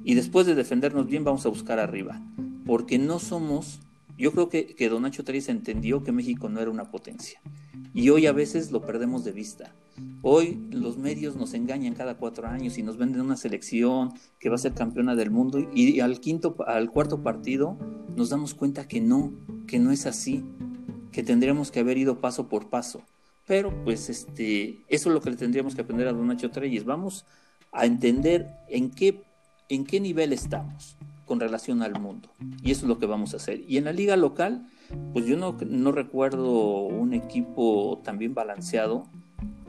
[0.04, 2.20] Y después de defendernos bien vamos a buscar arriba,
[2.64, 3.80] porque no somos
[4.18, 7.40] yo creo que, Don Nacho Treyes entendió que México no era una potencia
[7.94, 9.72] y hoy a veces lo perdemos de vista.
[10.22, 14.56] Hoy los medios nos engañan cada cuatro años y nos venden una selección que va
[14.56, 17.78] a ser campeona del mundo y al quinto, al cuarto partido
[18.14, 19.32] nos damos cuenta que no,
[19.66, 20.44] que no es así,
[21.12, 23.02] que tendríamos que haber ido paso por paso.
[23.46, 26.84] Pero pues este, eso es lo que le tendríamos que aprender a Don Nacho Treyes.
[26.84, 27.24] Vamos
[27.72, 29.22] a entender en qué,
[29.68, 32.30] en qué nivel estamos con relación al mundo.
[32.62, 33.62] Y eso es lo que vamos a hacer.
[33.68, 34.68] Y en la liga local,
[35.12, 39.06] pues yo no, no recuerdo un equipo tan bien balanceado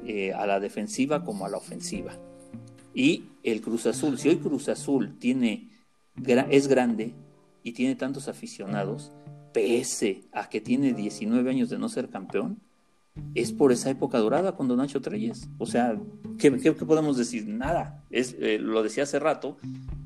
[0.06, 2.14] eh, a la defensiva como a la ofensiva.
[2.94, 5.70] Y el Cruz Azul, si hoy Cruz Azul tiene,
[6.50, 7.14] es grande
[7.62, 9.12] y tiene tantos aficionados,
[9.54, 12.60] pese a que tiene 19 años de no ser campeón,
[13.36, 15.50] es por esa época dorada con Don Nacho Treyes.
[15.58, 16.00] O sea,
[16.38, 17.48] ¿qué, podemos decir?
[17.48, 18.04] Nada.
[18.10, 19.58] Es, eh, lo decía hace rato,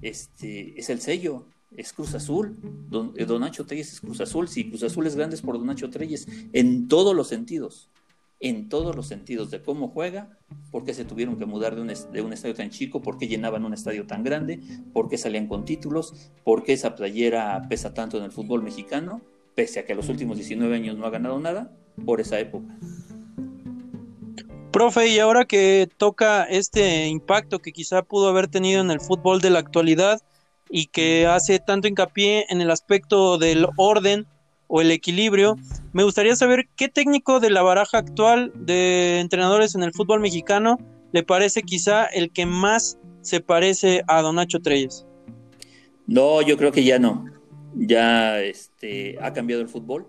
[0.02, 1.46] este, es el sello,
[1.76, 2.58] es Cruz Azul.
[2.90, 4.48] Don, eh, Nacho Treyes es Cruz Azul.
[4.48, 7.90] Si Cruz Azul es grande es por Don Nacho Treyes, en todos los sentidos
[8.42, 10.38] en todos los sentidos de cómo juega,
[10.72, 13.28] por qué se tuvieron que mudar de un, de un, estadio tan chico, por qué
[13.28, 14.60] llenaban un estadio tan grande,
[14.94, 19.22] por qué salían con títulos, por qué esa playera pesa tanto en el fútbol mexicano,
[19.54, 21.72] pese a que los últimos 19 años no ha ganado nada,
[22.04, 22.76] por esa época.
[24.72, 29.42] Profe, y ahora que toca este impacto que quizá pudo haber tenido en el fútbol
[29.42, 30.20] de la actualidad
[30.72, 34.26] y que hace tanto hincapié en el aspecto del orden,
[34.74, 35.58] o el equilibrio.
[35.92, 40.78] Me gustaría saber qué técnico de la baraja actual de entrenadores en el fútbol mexicano
[41.12, 45.06] le parece quizá el que más se parece a Don Nacho Treyes.
[46.08, 47.26] No, yo creo que ya no.
[47.76, 50.08] Ya este, ha cambiado el fútbol.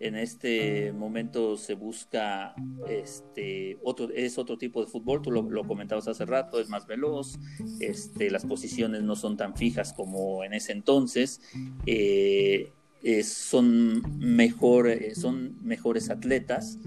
[0.00, 2.54] En este momento se busca
[2.88, 5.20] este otro es otro tipo de fútbol.
[5.22, 7.36] Tú lo, comentabas hace rato, es más veloz.
[7.80, 11.40] Este, las posiciones no son tan fijas como en ese entonces.
[11.86, 12.70] Eh,
[13.02, 16.78] eh, son, mejor, eh, son mejores atletas,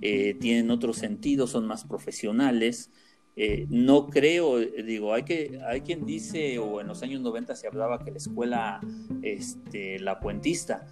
[0.00, 2.90] tienen otro sentido, son más profesionales.
[3.68, 8.04] no creo, digo, hay, que, hay quien dice, o en los años 90 se hablaba
[8.04, 8.80] que la escuela,
[9.22, 10.86] este, la puentista,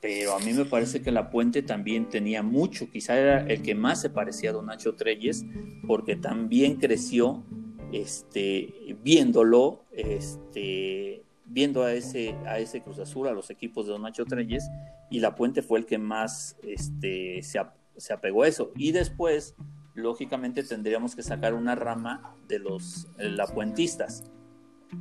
[0.00, 3.74] pero a mí me parece que la puente también tenía mucho, quizá era el que
[3.74, 5.44] más se parecía a Don Nacho Treyes,
[5.86, 7.44] porque también creció
[7.92, 14.02] este, viéndolo este, viendo a ese, a ese Cruz Azul, a los equipos de Don
[14.02, 14.70] Nacho Treyes,
[15.10, 17.60] y La Puente fue el que más este, se,
[17.96, 18.72] se apegó a eso.
[18.76, 19.54] Y después,
[19.94, 24.24] lógicamente, tendríamos que sacar una rama de los lapuentistas.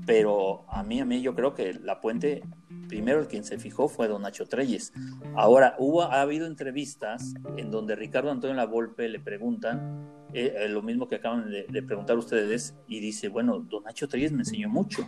[0.06, 2.44] Pero a mí, a mí, yo creo que La Puente,
[2.88, 4.94] primero el quien se fijó fue Don Nacho Treyes.
[5.36, 10.84] Ahora, hubo, ha habido entrevistas en donde Ricardo Antonio Lavolpe le preguntan eh, eh, lo
[10.84, 15.08] mismo que acaban de, preguntar ustedes y dice, bueno, Don Nacho Treyes me enseñó mucho.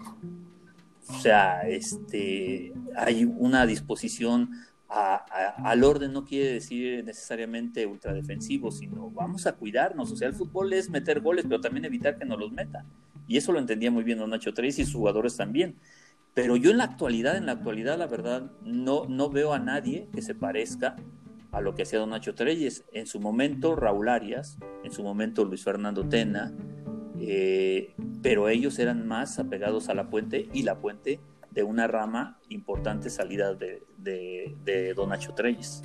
[1.07, 4.51] O sea, este, hay una disposición
[4.87, 10.11] al orden, no quiere decir necesariamente ultradefensivo, sino vamos a cuidarnos.
[10.11, 12.85] O sea, el fútbol es meter goles, pero también evitar que nos los metan.
[13.31, 15.77] Y eso lo entendía muy bien Don Nacho Tres y sus jugadores también.
[16.33, 20.09] Pero yo en la actualidad, en la actualidad, la verdad, no, no veo a nadie
[20.13, 20.97] que se parezca
[21.53, 22.83] a lo que hacía Don Nacho Treyes.
[22.91, 26.51] En su momento, Raúl Arias, en su momento, Luis Fernando Tena,
[27.21, 32.37] eh, pero ellos eran más apegados a la puente y la puente de una rama
[32.49, 35.83] importante salida de, de, Don Nacho Treyes.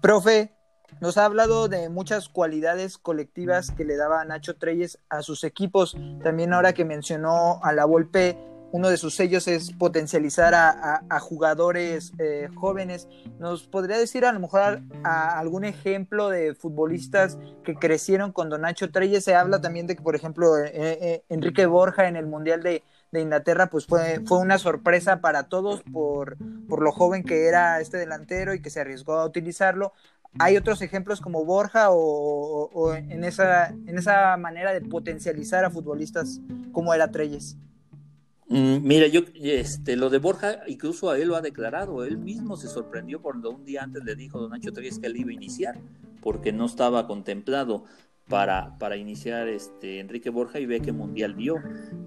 [0.00, 0.54] Profe,
[1.00, 5.96] nos ha hablado de muchas cualidades colectivas que le daba Nacho Treyes a sus equipos.
[6.22, 8.36] También ahora que mencionó a la Volpe,
[8.70, 13.08] uno de sus sellos es potencializar a, jugadores eh, jóvenes.
[13.38, 18.90] ¿Nos podría decir a lo mejor algún ejemplo de futbolistas que crecieron con Don Nacho
[18.90, 19.24] Treyes?
[19.24, 22.82] Se habla también de que, por ejemplo, eh, eh, Enrique Borja en el Mundial de,
[23.10, 26.36] Inglaterra, pues fue, fue una sorpresa para todos por,
[26.68, 29.94] por lo joven que era este delantero y que se arriesgó a utilizarlo.
[30.38, 35.70] ¿Hay otros ejemplos como Borja o, o en, esa, en esa manera de potencializar a
[35.70, 36.40] futbolistas
[36.72, 37.56] como era Treyes?
[38.48, 42.56] Mm, mira, yo, este, lo de Borja, incluso a él lo ha declarado, él mismo
[42.56, 45.30] se sorprendió cuando un día antes le dijo a Don Nacho Treyes que él iba
[45.30, 45.78] a iniciar,
[46.22, 47.84] porque no estaba contemplado
[48.26, 51.56] para, para iniciar este, Enrique Borja y ve que Mundial vio,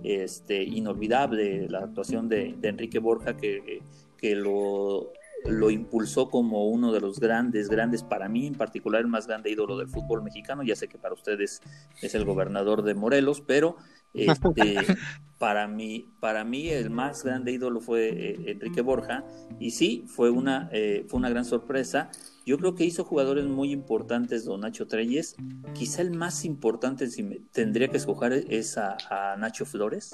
[0.03, 3.83] este, inolvidable la actuación de, de Enrique Borja que,
[4.17, 5.11] que lo,
[5.45, 9.51] lo impulsó como uno de los grandes, grandes, para mí en particular el más grande
[9.51, 11.61] ídolo del fútbol mexicano, ya sé que para ustedes
[12.01, 13.77] es el gobernador de Morelos, pero
[14.13, 14.75] este,
[15.37, 19.25] para, mí, para mí el más grande ídolo fue eh, Enrique Borja
[19.59, 22.09] y sí, fue una, eh, fue una gran sorpresa.
[22.45, 25.35] Yo creo que hizo jugadores muy importantes Don Nacho Treyes.
[25.73, 28.97] Quizá el más importante, si tendría que escoger, es a,
[29.37, 30.13] Nacho Flores,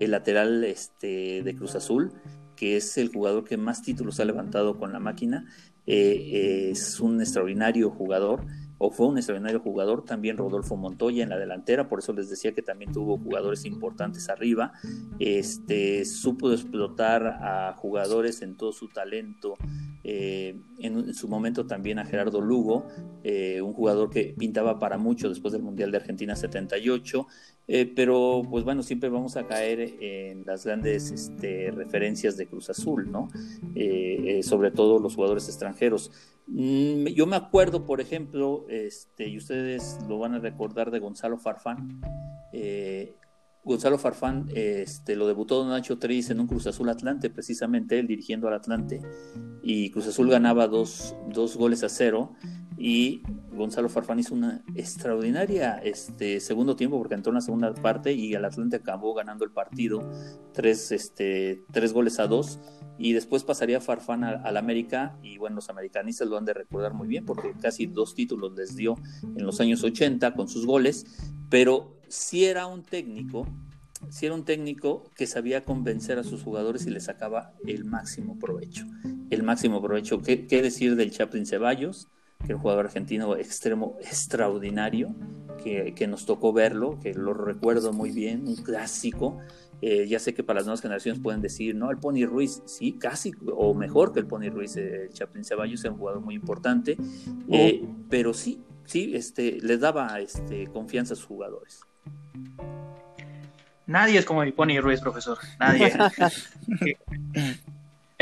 [0.00, 2.12] el lateral este, de Cruz Azul,
[2.60, 5.46] que es el jugador que más títulos ha levantado con la máquina.
[5.86, 8.44] Eh, es un extraordinario jugador
[8.76, 12.52] o fue un extraordinario jugador, también Rodolfo Montoya en la delantera, por eso les decía
[12.52, 14.72] que también tuvo jugadores importantes arriba,
[15.18, 19.56] este, supo explotar a jugadores en todo su talento,
[20.02, 22.88] eh, en, su momento también a Gerardo Lugo,
[23.22, 27.26] eh, un jugador que pintaba para mucho después del Mundial de Argentina 78,
[27.72, 32.68] eh, pero pues bueno, siempre vamos a caer en las grandes este, referencias de Cruz
[32.68, 33.28] Azul, ¿no?
[34.42, 36.10] sobre todo los jugadores extranjeros.
[36.48, 41.38] Mm, yo me acuerdo, por ejemplo, este, y ustedes lo van a recordar de Gonzalo
[41.38, 42.00] Farfán,
[43.64, 48.06] Gonzalo Farfán este, lo debutó Don Nacho Treyes en un Cruz Azul Atlante, precisamente él
[48.06, 49.00] dirigiendo al Atlante,
[49.62, 52.32] y Cruz Azul ganaba dos, dos goles a cero,
[52.82, 58.14] y Gonzalo Farfán hizo una extraordinaria este, segundo tiempo porque entró en la segunda parte
[58.14, 60.00] y el Atlante acabó ganando el partido
[60.54, 62.58] tres, este, tres goles a dos.
[62.96, 67.06] Y después pasaría Farfán al América y bueno, los americanistas lo han de recordar muy
[67.06, 71.04] bien porque casi dos títulos les dio en los años 80 con sus goles,
[71.50, 73.46] pero si era un técnico,
[74.10, 78.38] si era un técnico que sabía convencer a sus jugadores y le sacaba el máximo
[78.38, 78.84] provecho.
[79.30, 80.20] El máximo provecho.
[80.20, 82.08] ¿Qué, qué decir del Chaplin Ceballos?
[82.44, 85.14] que el jugador argentino extremo extraordinario,
[85.62, 89.38] que, que, nos tocó verlo, que lo recuerdo muy bien, un clásico.
[89.82, 92.92] Eh, ya sé que para las nuevas generaciones pueden decir, no, el Pony Ruiz, sí,
[92.92, 96.34] casi, o mejor que el Pony Ruiz, eh, el Chaplin Ceballos es un jugador muy
[96.34, 96.96] importante,
[97.48, 101.80] eh, pero sí, sí, este, les daba este, confianza a sus jugadores.
[103.86, 105.92] Nadie es como el Pony Ruiz, profesor, nadie.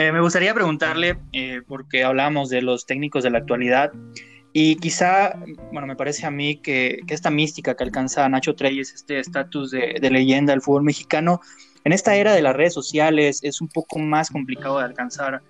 [0.01, 3.91] Eh, me gustaría preguntarle, eh, porque hablamos de los técnicos de la actualidad,
[4.53, 5.35] y quizá,
[5.73, 9.99] bueno, me parece a mí que, esta mística que alcanza Nacho Treyes, este estatus de,
[10.11, 11.41] leyenda del fútbol mexicano,
[11.85, 15.43] en esta era de las redes sociales es un poco más complicado de alcanzar.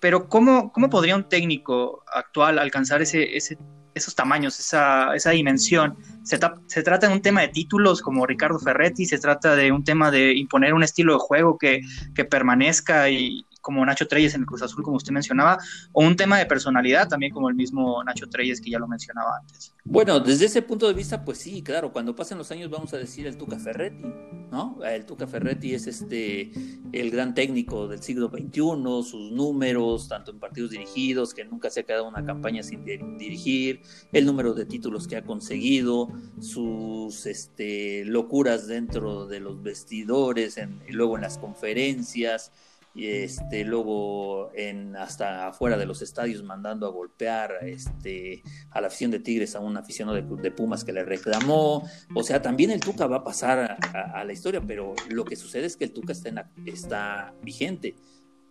[0.00, 3.58] Pero ¿cómo, cómo podría un técnico actual alcanzar ese, ese,
[3.94, 5.96] esos tamaños, esa, esa dimensión?
[6.22, 9.84] Se, se, trata de un tema de títulos como Ricardo Ferretti, se trata de un
[9.84, 11.82] tema de imponer un estilo de juego que,
[12.14, 15.58] que permanezca y, como Nacho Treyes en el Cruz Azul, como usted mencionaba,
[15.92, 19.38] o un tema de personalidad también como el mismo Nacho Treyes que ya lo mencionaba
[19.40, 19.74] antes.
[19.84, 22.98] Bueno, desde ese punto de vista, pues sí, claro, cuando pasen los años vamos a
[22.98, 24.04] decir el Tuca Ferretti,
[24.52, 24.78] ¿no?
[24.84, 26.52] El Tuca Ferretti es este
[26.92, 31.80] el gran técnico del siglo XXI, sus números, tanto en partidos dirigidos, que nunca se
[31.80, 33.80] ha quedado una campaña sin dirigir,
[34.12, 40.56] el número de títulos que ha conseguido, sus este, locuras dentro de los vestidores,
[40.88, 42.52] luego en las conferencias,
[42.94, 48.86] y este luego en hasta afuera de los estadios mandando a golpear este a la
[48.86, 51.84] afición de Tigres a un aficionado de, de Pumas que le reclamó.
[52.14, 55.66] O sea también el Tuca va a pasar a, la historia pero lo que sucede
[55.66, 57.96] es que el Tuca está, está vigente.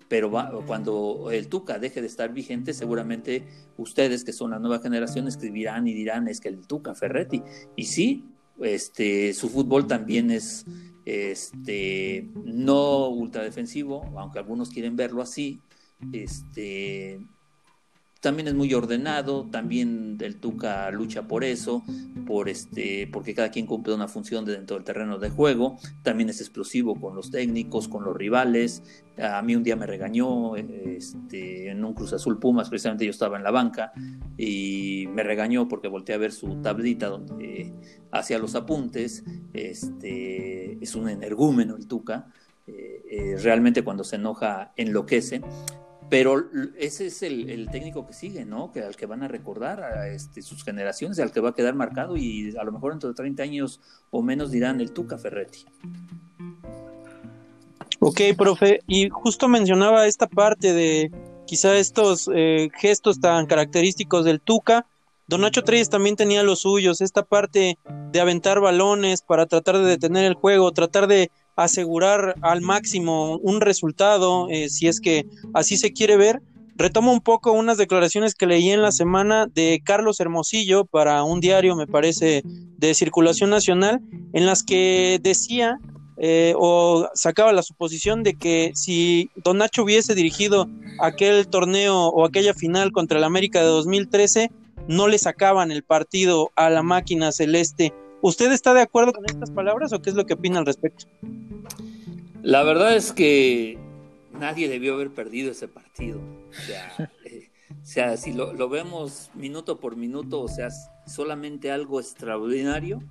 [0.10, 0.30] Pero
[0.68, 5.88] cuando el Tuca deje de estar vigente seguramente ustedes que son la nueva generación escribirán
[5.88, 7.42] y dirán es que el Tuca Ferretti
[7.78, 8.26] y sí
[8.62, 10.66] este su fútbol también es
[11.06, 15.62] este, no ultradefensivo, aunque algunos quieren verlo así,
[16.12, 17.20] este,
[18.24, 21.84] también es muy ordenado, también el Tuca lucha por eso,
[22.26, 26.40] por este, porque cada quien cumple una función dentro del terreno de juego, también es
[26.40, 28.82] explosivo con los técnicos, con los rivales.
[29.22, 33.36] A mí un día me regañó este, en un Cruz Azul Pumas, precisamente yo estaba
[33.36, 33.92] en la banca
[34.38, 37.74] y me regañó porque volteé a ver su tablita donde
[38.10, 39.26] hacía los apuntes.
[39.52, 42.28] Este, es un energúmeno el Tuca.
[42.68, 45.42] Eh, eh, realmente cuando se enoja enloquece
[46.14, 46.46] pero
[46.78, 48.72] ese es el, técnico que sigue, ¿no?
[48.72, 51.74] Que al que van a recordar a este, sus generaciones, al que va a quedar
[51.74, 55.66] marcado y a lo mejor dentro de 30 años o menos dirán el Tuca Ferretti.
[58.00, 61.12] Ok, profe, y justo mencionaba esta parte de
[61.48, 64.86] quizá estos eh, gestos tan característicos del Tuca.
[65.26, 67.80] Don Nacho Treyes también tenía los suyos, esta parte
[68.12, 73.62] de aventar balones para tratar de detener el juego, tratar de asegurar al máximo un
[73.62, 76.42] resultado, eh, si es que así se quiere ver.
[76.76, 81.40] Retomo un poco unas declaraciones que leí en la semana de Carlos Hermosillo para un
[81.40, 84.02] diario, me parece, de circulación nacional,
[84.34, 85.78] en las que decía
[86.18, 90.68] eh, o sacaba la suposición de que si Don Nacho hubiese dirigido
[91.00, 94.50] aquel torneo o aquella final contra el América de 2013,
[94.88, 97.94] no le sacaban el partido a la máquina celeste
[98.26, 101.08] ¿Usted está de acuerdo con estas palabras o qué es lo que opina al respecto?
[102.44, 103.80] La verdad es que
[104.32, 106.20] nadie debió haber perdido ese partido.
[106.20, 107.12] O sea,
[108.14, 110.70] eh, si lo, lo, vemos minuto por minuto, o sea,
[111.08, 113.02] solamente algo extraordinario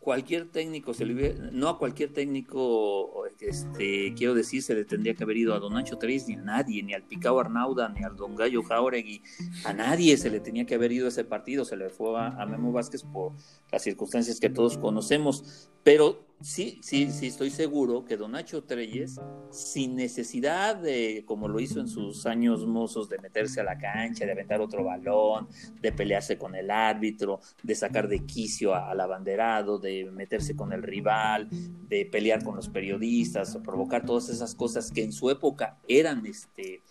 [0.00, 5.24] cualquier técnico se le no a cualquier técnico, este, quiero decir, se le tendría que
[5.24, 8.16] haber ido a Don Nacho Tres, ni a nadie, ni al Picao Arnauda, ni al
[8.16, 9.22] Don Gallo Jauregui,
[9.64, 12.72] a nadie se le tenía que haber ido ese partido, se le fue a, Memo
[12.72, 13.32] Vázquez por
[13.70, 19.20] las circunstancias que todos conocemos, pero sí, sí, sí estoy seguro que Don Nacho Treyes,
[19.50, 24.24] sin necesidad de, como lo hizo en sus años mozos, de meterse a la cancha,
[24.24, 25.48] de aventar otro balón,
[25.80, 30.82] de pelearse con el árbitro, de sacar de quicio al abanderado, de meterse con el
[30.82, 31.48] rival,
[31.88, 36.82] de pelear con los periodistas, provocar todas esas cosas que en su época eran este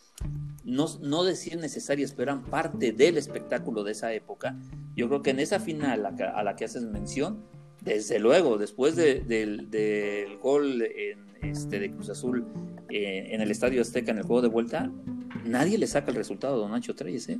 [0.64, 4.58] no, no decir necesarias, pero eran parte del espectáculo de esa época.
[4.95, 7.41] Yo creo que en esa final a la que haces mención,
[7.82, 10.82] Desde luego, después del gol
[11.42, 12.46] este, de Cruz Azul
[12.90, 14.92] eh, en el Estadio Azteca en el juego de vuelta,
[15.46, 17.40] nadie le saca el resultado a Don Nacho Treyes, ¿eh?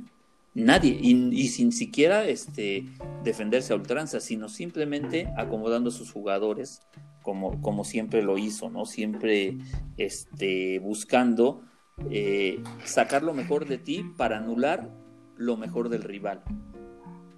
[0.52, 2.84] Nadie, y, sin siquiera este,
[3.22, 6.82] defenderse a ultranza, sino simplemente acomodando a sus jugadores
[7.22, 8.84] como, como siempre lo hizo, ¿no?
[8.84, 9.58] Siempre
[9.96, 11.62] este, buscando
[12.10, 14.90] eh, sacar lo mejor de ti para anular
[15.36, 16.42] lo mejor del rival.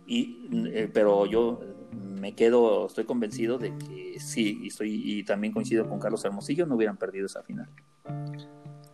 [0.07, 1.61] Y, eh, pero yo
[2.23, 6.97] me quedo, estoy convencido de que sí, y, también coincido con Carlos Hermosillo, no hubieran
[6.97, 7.69] perdido esa final.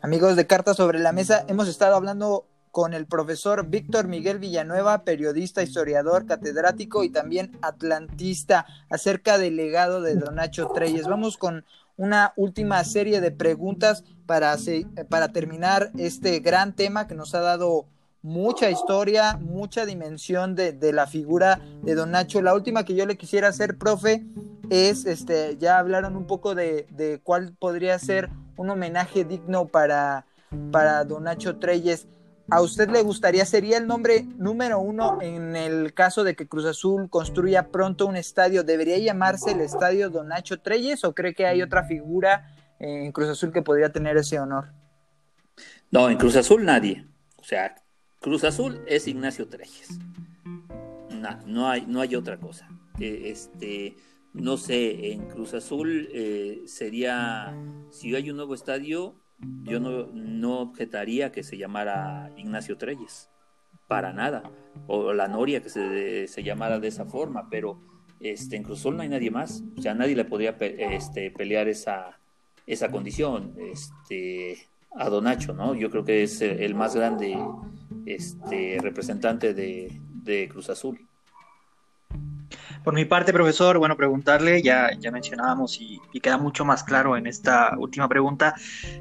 [0.01, 5.05] Amigos de Cartas sobre la Mesa, hemos estado hablando con el profesor Víctor Miguel Villanueva,
[5.05, 11.07] periodista, historiador, catedrático y también atlantista, acerca del legado de Don Nacho Treyes.
[11.07, 11.67] Vamos con
[11.99, 14.57] una última serie de preguntas para,
[15.11, 17.89] para terminar este gran tema que nos ha dado
[18.29, 22.43] mucha historia, mucha dimensión de, la figura de Don Nacho.
[22.43, 24.23] La última que yo le quisiera hacer, profe,
[24.69, 30.27] es, este, ya hablaron un poco de, de cuál podría ser un homenaje digno para,
[30.71, 32.07] para Don Nacho Treyes.
[32.51, 36.67] ¿A usted le gustaría, sería el nombre número uno en el caso de que Cruz
[36.67, 38.63] Azul construya pronto un estadio?
[38.63, 43.29] ¿Debería llamarse el estadio Don Nacho Treyes o cree que hay otra figura en Cruz
[43.29, 44.67] Azul que podría tener ese honor?
[45.91, 47.07] No, en Cruz Azul nadie.
[47.37, 47.75] O sea,
[48.21, 49.99] Cruz Azul es Ignacio Treyes.
[51.47, 52.69] No, hay, no hay otra cosa.
[52.99, 53.97] Eh, este,
[54.33, 57.57] no sé, en Cruz Azul eh, sería,
[57.91, 59.15] si hay un nuevo estadio,
[59.63, 63.31] yo no, objetaría que se llamara Ignacio Treyes,
[63.87, 64.43] para nada,
[64.89, 67.81] o la Noria que se, llamara de esa forma, pero
[68.21, 71.69] este, en Cruz Azul no hay nadie más, o sea, nadie le podría este, pelear
[71.69, 72.19] esa,
[72.67, 74.59] esa condición este,
[74.97, 75.75] a Donacho, ¿no?
[75.77, 77.39] Yo creo que es el más grande
[78.15, 81.08] este, representante de, de Cruz Azul.
[82.89, 87.27] Por mi parte, profesor, bueno, preguntarle, ya, ya mencionábamos y, queda mucho más claro en
[87.27, 88.55] esta última pregunta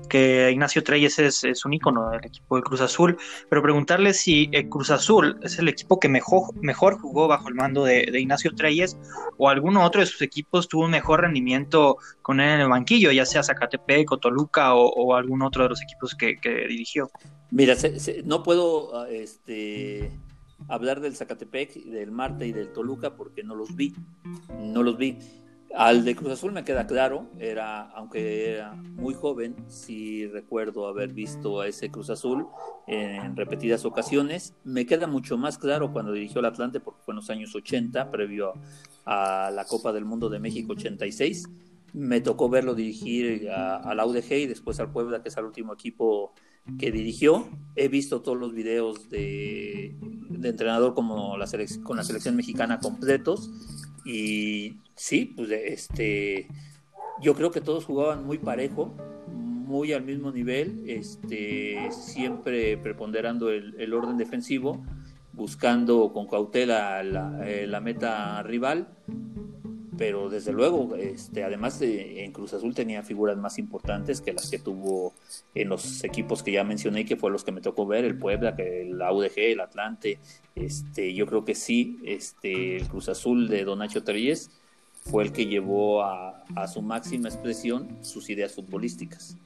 [0.10, 3.18] que Ignacio Treyes es, un ícono del equipo de Cruz Azul,
[3.50, 7.56] pero preguntarle si eh, Cruz Azul es el equipo que mejor, mejor jugó bajo el
[7.56, 8.98] mando de, Ignacio Treyes
[9.38, 13.14] o alguno otro de sus equipos tuvo un mejor rendimiento con él en el banquillo,
[13.14, 16.36] ya sea Zacatepec o Toluca o, algún otro de los equipos que,
[16.68, 17.10] dirigió.
[17.52, 17.76] Mira,
[18.26, 20.12] no puedo ah, este,
[20.68, 23.94] hablar del Zacatepec, del Marte y del Toluca porque no los vi,
[24.60, 25.18] no los vi.
[25.76, 31.14] Al de Cruz Azul me queda claro, era, aunque era muy joven, sí recuerdo haber
[31.14, 32.48] visto a ese Cruz Azul
[32.88, 34.56] en repetidas ocasiones.
[34.64, 38.10] Me queda mucho más claro cuando dirigió el Atlante, porque fue en los años 80,
[38.10, 38.54] previo
[39.06, 41.50] a la Copa del Mundo de México 86.
[41.94, 45.74] Me tocó verlo dirigir a, la UDG y después al Puebla, que es el último
[45.74, 46.34] equipo
[46.80, 47.48] que dirigió.
[47.76, 49.96] He visto todos los videos de,
[50.44, 51.36] entrenador como
[51.84, 53.52] con la selección mexicana completos
[54.06, 56.48] y sí, pues este,
[57.22, 58.94] yo creo que todos jugaban muy parejo,
[59.28, 64.82] muy al mismo nivel, este, siempre preponderando el, orden defensivo,
[65.34, 68.88] buscando con cautela la, eh, la meta rival
[69.98, 74.50] pero desde luego, este, además de, en Cruz Azul tenía figuras más importantes que las
[74.50, 75.14] que tuvo
[75.56, 78.56] en los equipos que ya mencioné, que fue los que me tocó ver, el Puebla,
[78.58, 80.20] el UDG, el Atlante,
[80.56, 84.52] este, yo creo que sí, este, el Cruz Azul de Don Nacho Treyes
[85.04, 89.38] fue el que llevó a, a su máxima expresión sus ideas futbolísticas.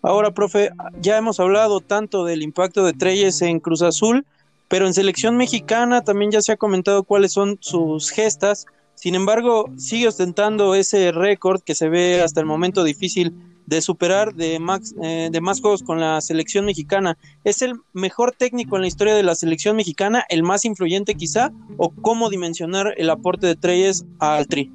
[0.00, 4.24] Ahora, profe, ya hemos hablado tanto del impacto de Treyes en Cruz Azul,
[4.68, 8.66] pero en selección mexicana también ya se ha comentado cuáles son sus gestas
[9.02, 13.34] sin embargo, sigue ostentando ese récord que se ve hasta el momento difícil
[13.66, 17.18] de superar de, max, eh, de más juegos con la selección mexicana.
[17.42, 21.50] ¿Es el mejor técnico en la historia de la selección mexicana, el más influyente quizá?
[21.78, 24.70] ¿O cómo dimensionar el aporte de Treyes al Tri?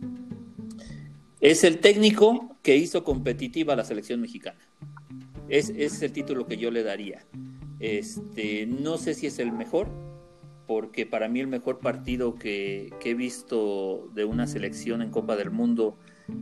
[1.39, 4.59] Es el técnico que hizo competitiva la selección mexicana.
[5.47, 7.23] Es, es el título que yo le daría.
[7.79, 9.87] Este, no sé si es el mejor,
[10.67, 15.49] porque para mí el mejor partido que, he visto de una selección en Copa del
[15.49, 15.97] Mundo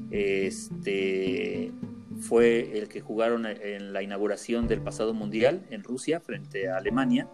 [0.09, 1.71] este,
[2.19, 7.29] fue el que jugaron en la inauguración del pasado Mundial en Rusia frente a Alemania,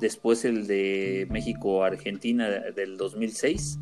[0.00, 3.78] después el de México-Argentina del 2006.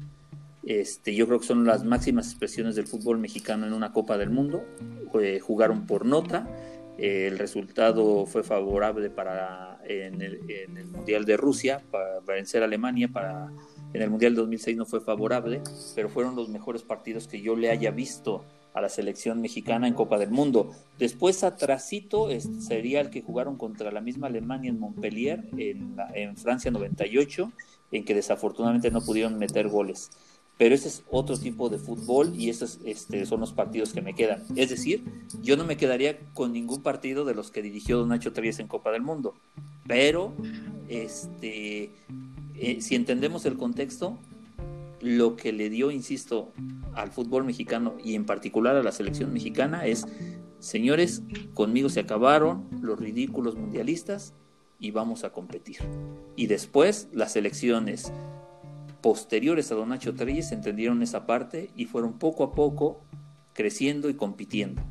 [0.65, 4.31] Este, yo creo que son las máximas expresiones del fútbol mexicano en una Copa del
[4.31, 4.65] Mundo.
[5.21, 6.49] Eh, jugaron por nota,
[7.03, 10.39] el resultado fue favorable para en el,
[10.87, 13.51] Mundial de Rusia, para vencer a Alemania, para
[13.93, 15.61] en el Mundial 2006 no fue favorable,
[15.97, 19.95] pero fueron los mejores partidos que yo le haya visto a la selección mexicana en
[19.95, 20.71] Copa del Mundo.
[20.97, 22.29] Después atrasito
[22.61, 27.53] sería el que jugaron contra la misma Alemania en Montpellier en, en Francia 98,
[27.91, 30.11] en que desafortunadamente no pudieron meter goles.
[30.59, 34.15] Pero ese es otro tipo de fútbol y esos este, son los partidos que me
[34.15, 34.45] quedan.
[34.55, 35.03] Es decir,
[35.43, 38.69] yo no me quedaría con ningún partido de los que dirigió Don Nacho Tríez en
[38.69, 39.35] Copa del Mundo,
[39.87, 40.33] pero
[40.89, 41.91] este,
[42.55, 44.19] eh, si entendemos el contexto,
[45.01, 46.53] lo que le dio, insisto,
[46.95, 50.07] al fútbol mexicano y en particular a la selección mexicana es,
[50.61, 51.23] señores,
[51.55, 54.33] conmigo se acabaron los ridículos mundialistas
[54.79, 55.79] y vamos a competir.
[56.37, 58.13] Y después las elecciones
[59.03, 63.03] posteriores a Don Nacho Treyes entendieron esa parte y fueron poco a poco
[63.53, 64.83] creciendo y compitiendo.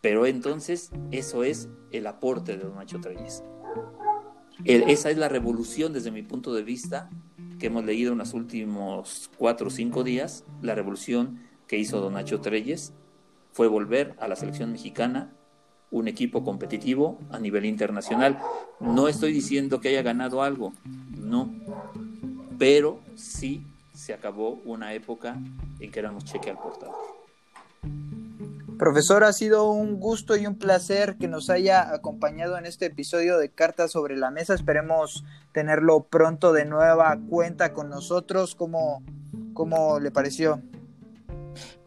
[0.00, 3.42] Pero entonces eso es el aporte de Don Nacho Treyes.
[4.64, 7.10] esa es la revolución desde mi punto de vista
[7.58, 10.44] que hemos leído en los últimos cuatro o cinco días.
[10.60, 12.92] La revolución que hizo Don Nacho Treyes
[13.52, 15.32] fue volver a la selección mexicana
[15.90, 18.38] un equipo competitivo a nivel internacional.
[18.80, 20.72] No estoy diciendo que haya ganado algo,
[21.16, 21.54] no,
[22.62, 25.36] pero sí se acabó una época
[25.80, 26.94] en que éramos cheque al portador.
[28.78, 33.36] Profesor, ha sido un gusto y un placer que nos haya acompañado en este episodio
[33.38, 34.54] de Cartas sobre la Mesa.
[34.54, 38.54] Esperemos tenerlo pronto de nueva cuenta con nosotros.
[38.54, 39.02] ¿Cómo,
[39.54, 40.62] cómo le pareció?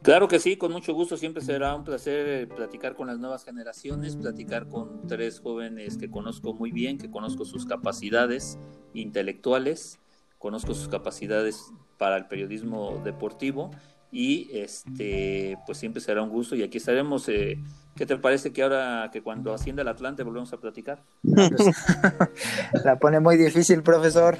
[0.01, 1.15] Claro que sí, con mucho gusto.
[1.15, 6.53] Siempre será un placer platicar con las nuevas generaciones, platicar con tres jóvenes que conozco
[6.53, 8.59] muy bien, que conozco sus capacidades
[8.93, 9.99] intelectuales
[10.45, 13.71] conozco sus capacidades para el periodismo deportivo
[14.11, 17.57] y este pues siempre será un gusto y aquí estaremos eh,
[17.95, 21.01] ¿qué te parece que ahora que cuando ascienda el Atlante volvemos a platicar?
[22.83, 24.37] La pone muy difícil profesor.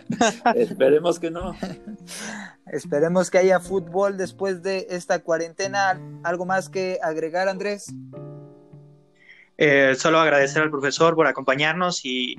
[0.56, 1.54] Esperemos que no.
[2.68, 6.00] Esperemos que haya fútbol después de esta cuarentena.
[6.22, 7.92] Algo más que agregar Andrés
[9.58, 12.36] eh, solo agradecer al profesor por acompañarnos y,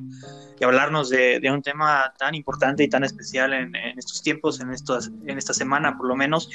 [0.62, 5.38] hablarnos de, un tema tan importante y tan especial en, estos tiempos, en, estos, en
[5.38, 6.50] esta semana por lo menos.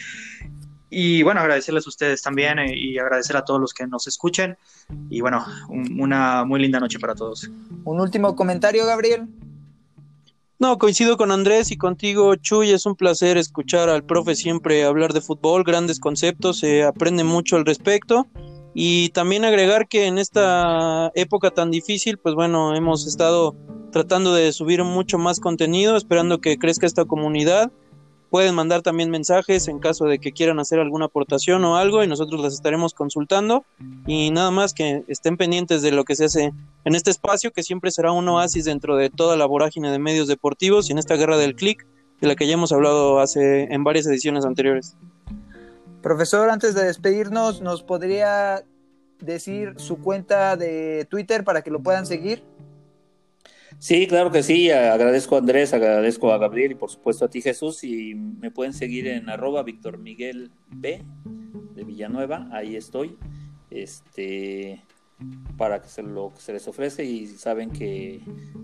[0.91, 4.57] Y bueno, agradecerles a ustedes también eh, y agradecer a todos los que nos escuchen.
[5.11, 7.51] Y bueno, una muy linda noche para todos.
[7.85, 9.29] Un último comentario, Gabriel.
[10.59, 12.71] No, coincido con Andrés y contigo, Chuy.
[12.71, 17.57] Es un placer escuchar al profe siempre hablar de fútbol, grandes conceptos, se aprende mucho
[17.57, 18.27] al respecto.
[18.75, 23.57] Y también agregar que en esta época tan difícil, pues bueno, hemos estado
[23.91, 27.73] tratando de subir mucho más contenido, esperando que crezca esta comunidad.
[28.31, 32.07] Pueden mandar también mensajes en caso de que quieran hacer alguna aportación o algo y
[32.07, 33.65] nosotros las estaremos consultando.
[34.07, 36.53] Y nada más que estén pendientes de lo que se hace
[36.85, 40.29] en este espacio, que siempre será un oasis dentro de toda la vorágine de medios
[40.29, 41.87] deportivos y en esta guerra del clic,
[42.21, 44.95] de la que ya hemos hablado hace en varias ediciones anteriores.
[46.03, 48.65] Profesor, antes de despedirnos, ¿nos podría
[49.21, 52.43] decir su cuenta de Twitter para que lo puedan seguir?
[53.79, 54.71] Sí, claro que sí.
[54.71, 57.85] Agradezco a Andrés, agradezco a Gabriel y por supuesto a ti Jesús.
[57.85, 61.05] Y me pueden seguir en arroba Víctor Miguel B
[61.75, 62.49] de Villanueva.
[62.53, 63.17] Ahí estoy.
[63.71, 64.83] Este
[65.57, 68.23] para que se lo que se les ofrece y saben que,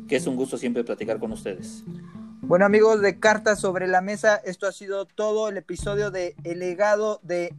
[0.09, 1.85] que es un gusto siempre platicar con ustedes.
[2.47, 6.59] Bueno amigos de Cartas sobre la Mesa, esto ha sido todo el episodio de El
[6.59, 7.55] legado de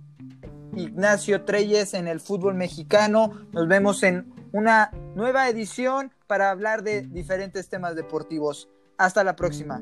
[0.75, 3.47] Ignacio Treyes en el fútbol mexicano.
[3.51, 8.69] Nos vemos en una nueva edición para hablar de diferentes temas deportivos.
[8.99, 9.81] Hasta la próxima.